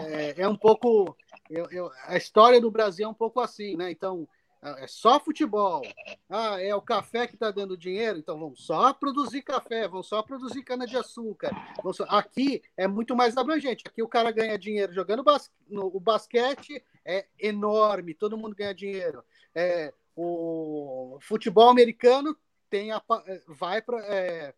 [0.09, 1.15] É, é um pouco.
[1.49, 3.89] Eu, eu, a história do Brasil é um pouco assim, né?
[3.89, 4.27] Então,
[4.61, 5.81] é só futebol.
[6.29, 10.21] Ah, é o café que está dando dinheiro, então vamos só produzir café, vamos só
[10.21, 11.51] produzir cana-de-açúcar.
[11.93, 12.05] Só...
[12.09, 13.83] Aqui é muito mais abrangente.
[13.87, 15.51] Aqui o cara ganha dinheiro jogando bas...
[15.69, 15.87] no...
[15.87, 19.23] o basquete, é enorme, todo mundo ganha dinheiro.
[19.53, 22.35] É, o futebol americano
[22.69, 23.01] tem a,
[23.47, 24.53] vai para é,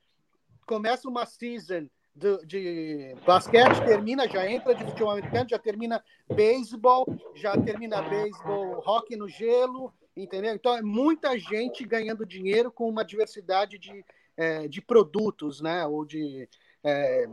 [0.66, 1.88] começa uma season
[2.20, 8.84] de, de, basquete, termina, já entra de futebol americano, já termina beisebol, já termina beisebol,
[8.86, 10.54] hockey no gelo, entendeu?
[10.54, 14.06] Então é muita gente ganhando dinheiro com uma diversidade de,
[14.36, 15.86] é, de produtos, né?
[15.88, 16.48] Ou de,
[16.84, 17.26] é,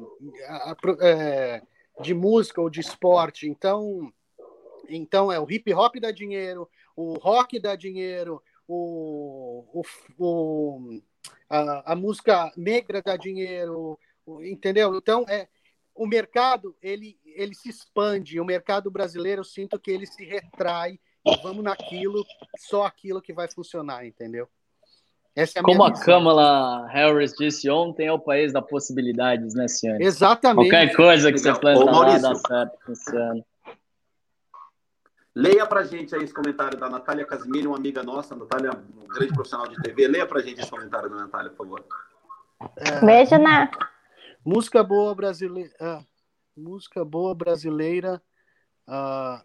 [1.00, 1.62] é,
[2.00, 3.48] de música ou de esporte.
[3.48, 4.12] Então,
[4.88, 9.82] então é o hip hop dá dinheiro, o rock dá dinheiro, o, o,
[10.18, 11.00] o
[11.48, 13.98] a, a, música negra dá dinheiro,
[14.42, 14.94] entendeu?
[14.96, 15.48] Então é
[15.94, 20.98] o mercado ele ele se expande, o mercado brasileiro eu sinto que ele se retrai
[21.24, 22.24] e vamos naquilo,
[22.56, 24.48] só aquilo que vai funcionar, entendeu?
[25.34, 29.68] Essa é a Como a Kamala Harris disse ontem, é o país das possibilidades, né,
[29.68, 30.00] senhor?
[30.00, 30.70] Exatamente.
[30.70, 33.44] Qualquer coisa que você planta lá dá certo funciona.
[35.34, 39.34] Leia para gente aí esse comentário da Natália Casimiro, uma amiga nossa, Natália, um grande
[39.34, 40.08] profissional de TV.
[40.08, 41.84] Leia para gente esse comentário da Natália, por favor.
[42.78, 43.04] É...
[43.04, 43.68] Beijo, Ná.
[44.46, 45.74] Música boa brasileira.
[45.80, 46.04] Ah,
[46.56, 48.22] música boa brasileira.
[48.86, 49.44] Ah,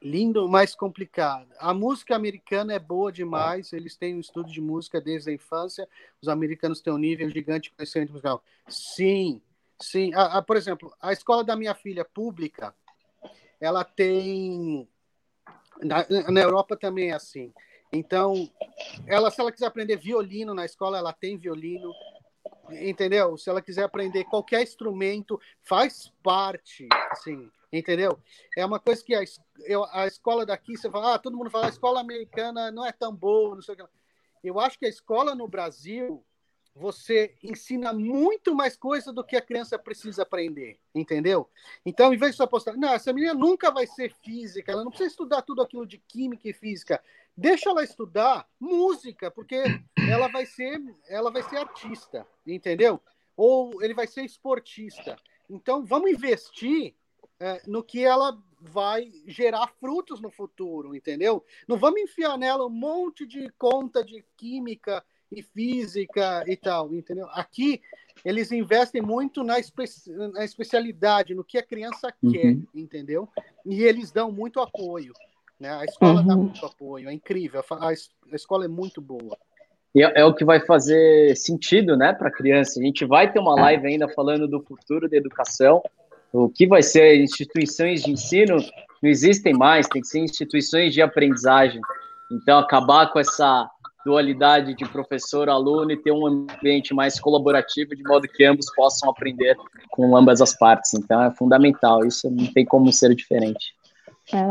[0.00, 1.50] lindo, mas complicado.
[1.58, 3.70] A música americana é boa demais.
[3.74, 5.86] Eles têm um estudo de música desde a infância.
[6.18, 8.42] Os americanos têm um nível gigante de conhecimento musical.
[8.66, 9.42] Sim,
[9.78, 10.14] sim.
[10.14, 12.74] Ah, ah, por exemplo, a escola da minha filha pública
[13.60, 14.88] ela tem.
[15.82, 17.52] Na, na Europa também é assim.
[17.92, 18.50] Então,
[19.06, 21.92] ela, se ela quiser aprender violino na escola, ela tem violino,
[22.70, 23.36] entendeu?
[23.36, 28.18] Se ela quiser aprender qualquer instrumento, faz parte, assim, entendeu?
[28.56, 29.22] É uma coisa que a,
[29.60, 32.92] eu, a escola daqui, você fala, ah, todo mundo fala, a escola americana não é
[32.92, 33.84] tão boa, não sei o que.
[34.42, 36.24] Eu acho que a escola no Brasil,
[36.74, 41.48] você ensina muito mais coisa do que a criança precisa aprender, entendeu?
[41.84, 44.90] Então, em vez de você apostar, não, essa menina nunca vai ser física, ela não
[44.90, 47.02] precisa estudar tudo aquilo de química e física.
[47.40, 49.62] Deixa ela estudar música, porque
[50.10, 53.00] ela vai ser, ela vai ser artista, entendeu?
[53.36, 55.16] Ou ele vai ser esportista.
[55.48, 56.96] Então, vamos investir
[57.38, 61.44] é, no que ela vai gerar frutos no futuro, entendeu?
[61.68, 67.28] Não vamos enfiar nela um monte de conta de química e física e tal, entendeu?
[67.30, 67.80] Aqui
[68.24, 69.84] eles investem muito na, espe
[70.32, 72.32] na especialidade, no que a criança uhum.
[72.32, 73.28] quer, entendeu?
[73.64, 75.12] E eles dão muito apoio.
[75.58, 75.70] Né?
[75.70, 76.26] A escola uhum.
[76.26, 77.92] dá muito apoio, é incrível, a, a
[78.34, 79.36] escola é muito boa.
[79.94, 82.78] E é, é, o que vai fazer sentido, né, para a criança.
[82.78, 85.82] A gente vai ter uma live ainda falando do futuro da educação,
[86.32, 88.56] o que vai ser instituições de ensino
[89.02, 91.80] não existem mais, tem que ser instituições de aprendizagem.
[92.30, 93.68] Então, acabar com essa
[94.04, 99.56] dualidade de professor-aluno e ter um ambiente mais colaborativo, de modo que ambos possam aprender
[99.90, 100.94] com ambas as partes.
[100.94, 103.74] Então é fundamental, isso não tem como ser diferente.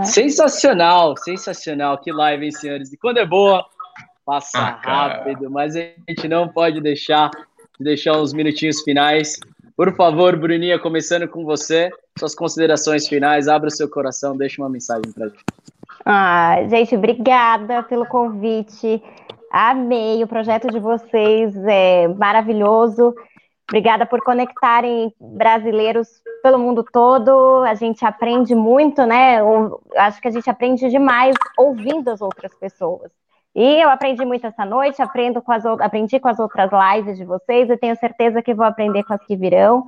[0.03, 1.97] Sensacional, sensacional.
[1.99, 2.91] Que live, hein, senhores?
[2.91, 3.65] E quando é boa,
[4.25, 7.29] passa ah, rápido, mas a gente não pode deixar
[7.79, 9.39] de deixar uns minutinhos finais.
[9.75, 14.69] Por favor, Bruninha, começando com você, suas considerações finais, abra o seu coração, deixe uma
[14.69, 15.43] mensagem para gente.
[16.03, 19.01] Ah, gente, obrigada pelo convite.
[19.51, 23.13] Amei o projeto de vocês, é maravilhoso.
[23.69, 26.07] Obrigada por conectarem brasileiros
[26.41, 27.63] pelo mundo todo.
[27.65, 29.41] A gente aprende muito, né?
[29.41, 33.11] Eu acho que a gente aprende demais ouvindo as outras pessoas.
[33.53, 37.25] E eu aprendi muito essa noite, aprendo com as, aprendi com as outras lives de
[37.25, 39.83] vocês e tenho certeza que vou aprender com as que virão.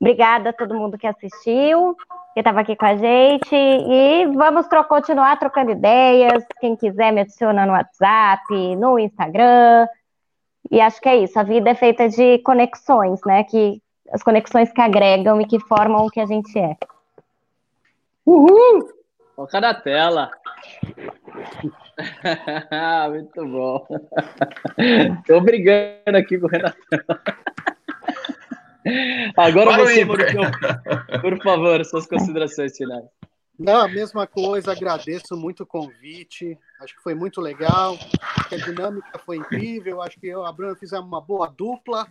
[0.00, 1.96] Obrigada a todo mundo que assistiu,
[2.32, 3.54] que estava aqui com a gente.
[3.54, 6.44] E vamos tro continuar trocando ideias.
[6.60, 9.86] Quem quiser me adiciona no WhatsApp, no Instagram.
[10.70, 11.38] E acho que é isso.
[11.38, 13.44] A vida é feita de conexões, né?
[13.44, 13.80] Que,
[14.12, 16.76] as conexões que agregam e que formam o que a gente é.
[18.24, 18.88] Uhul!
[19.34, 20.30] Foca na tela.
[23.10, 23.86] Muito bom.
[25.26, 26.76] Tô brigando aqui com o Renato.
[29.36, 30.06] Agora Para você,
[31.20, 33.04] por favor, suas considerações finais.
[33.58, 38.54] Não, a mesma coisa, agradeço muito o convite, acho que foi muito legal, acho que
[38.54, 42.06] a dinâmica foi incrível, acho que eu e a Bruna fizemos uma boa dupla,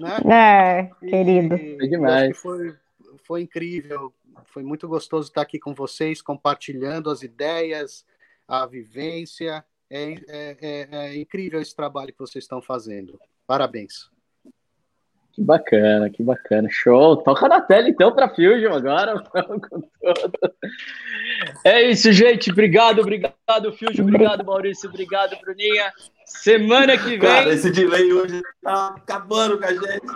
[0.00, 0.18] né?
[0.28, 1.56] É, querido.
[1.56, 2.36] foi demais.
[2.38, 2.76] Foi,
[3.22, 4.12] foi incrível,
[4.46, 8.04] foi muito gostoso estar aqui com vocês, compartilhando as ideias,
[8.46, 13.18] a vivência, É, é, é, é incrível esse trabalho que vocês estão fazendo.
[13.46, 14.10] Parabéns.
[15.38, 16.68] Que bacana, que bacana.
[16.68, 17.18] Show.
[17.18, 19.22] Toca na tela então para Fusion agora.
[21.64, 22.50] É isso, gente.
[22.50, 24.02] Obrigado, obrigado, Fusion.
[24.02, 24.88] Obrigado, Maurício.
[24.88, 25.92] Obrigado, Bruninha.
[26.24, 27.18] Semana que vem.
[27.20, 30.06] Cara, esse delay hoje tá acabando com a gente.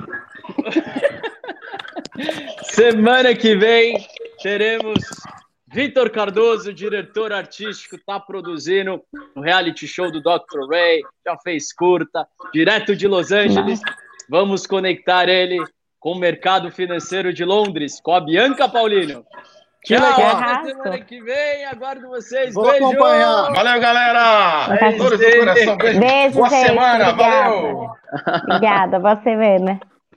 [2.75, 4.05] Semana que vem
[4.43, 4.99] teremos
[5.73, 10.69] Vitor Cardoso, diretor artístico, está produzindo o um reality show do Dr.
[10.69, 13.81] Ray, já fez curta, direto de Los Angeles.
[14.29, 15.59] Vamos conectar ele
[15.99, 19.25] com o mercado financeiro de Londres, com a Bianca Paulino.
[19.85, 20.37] Que Tchau, legal.
[20.37, 21.65] até semana que vem.
[21.65, 22.55] Aguardo vocês.
[22.55, 22.87] Vou Beijo.
[22.87, 23.53] acompanhar.
[23.53, 24.79] Valeu, galera!
[24.81, 25.39] É do aí.
[25.39, 25.77] coração.
[25.77, 26.01] Beijo.
[26.01, 26.67] Beijo, Boa gente.
[26.67, 27.09] semana.
[27.11, 27.49] Obrigada.
[27.51, 27.91] Valeu!
[28.45, 29.81] Obrigada, boa semana.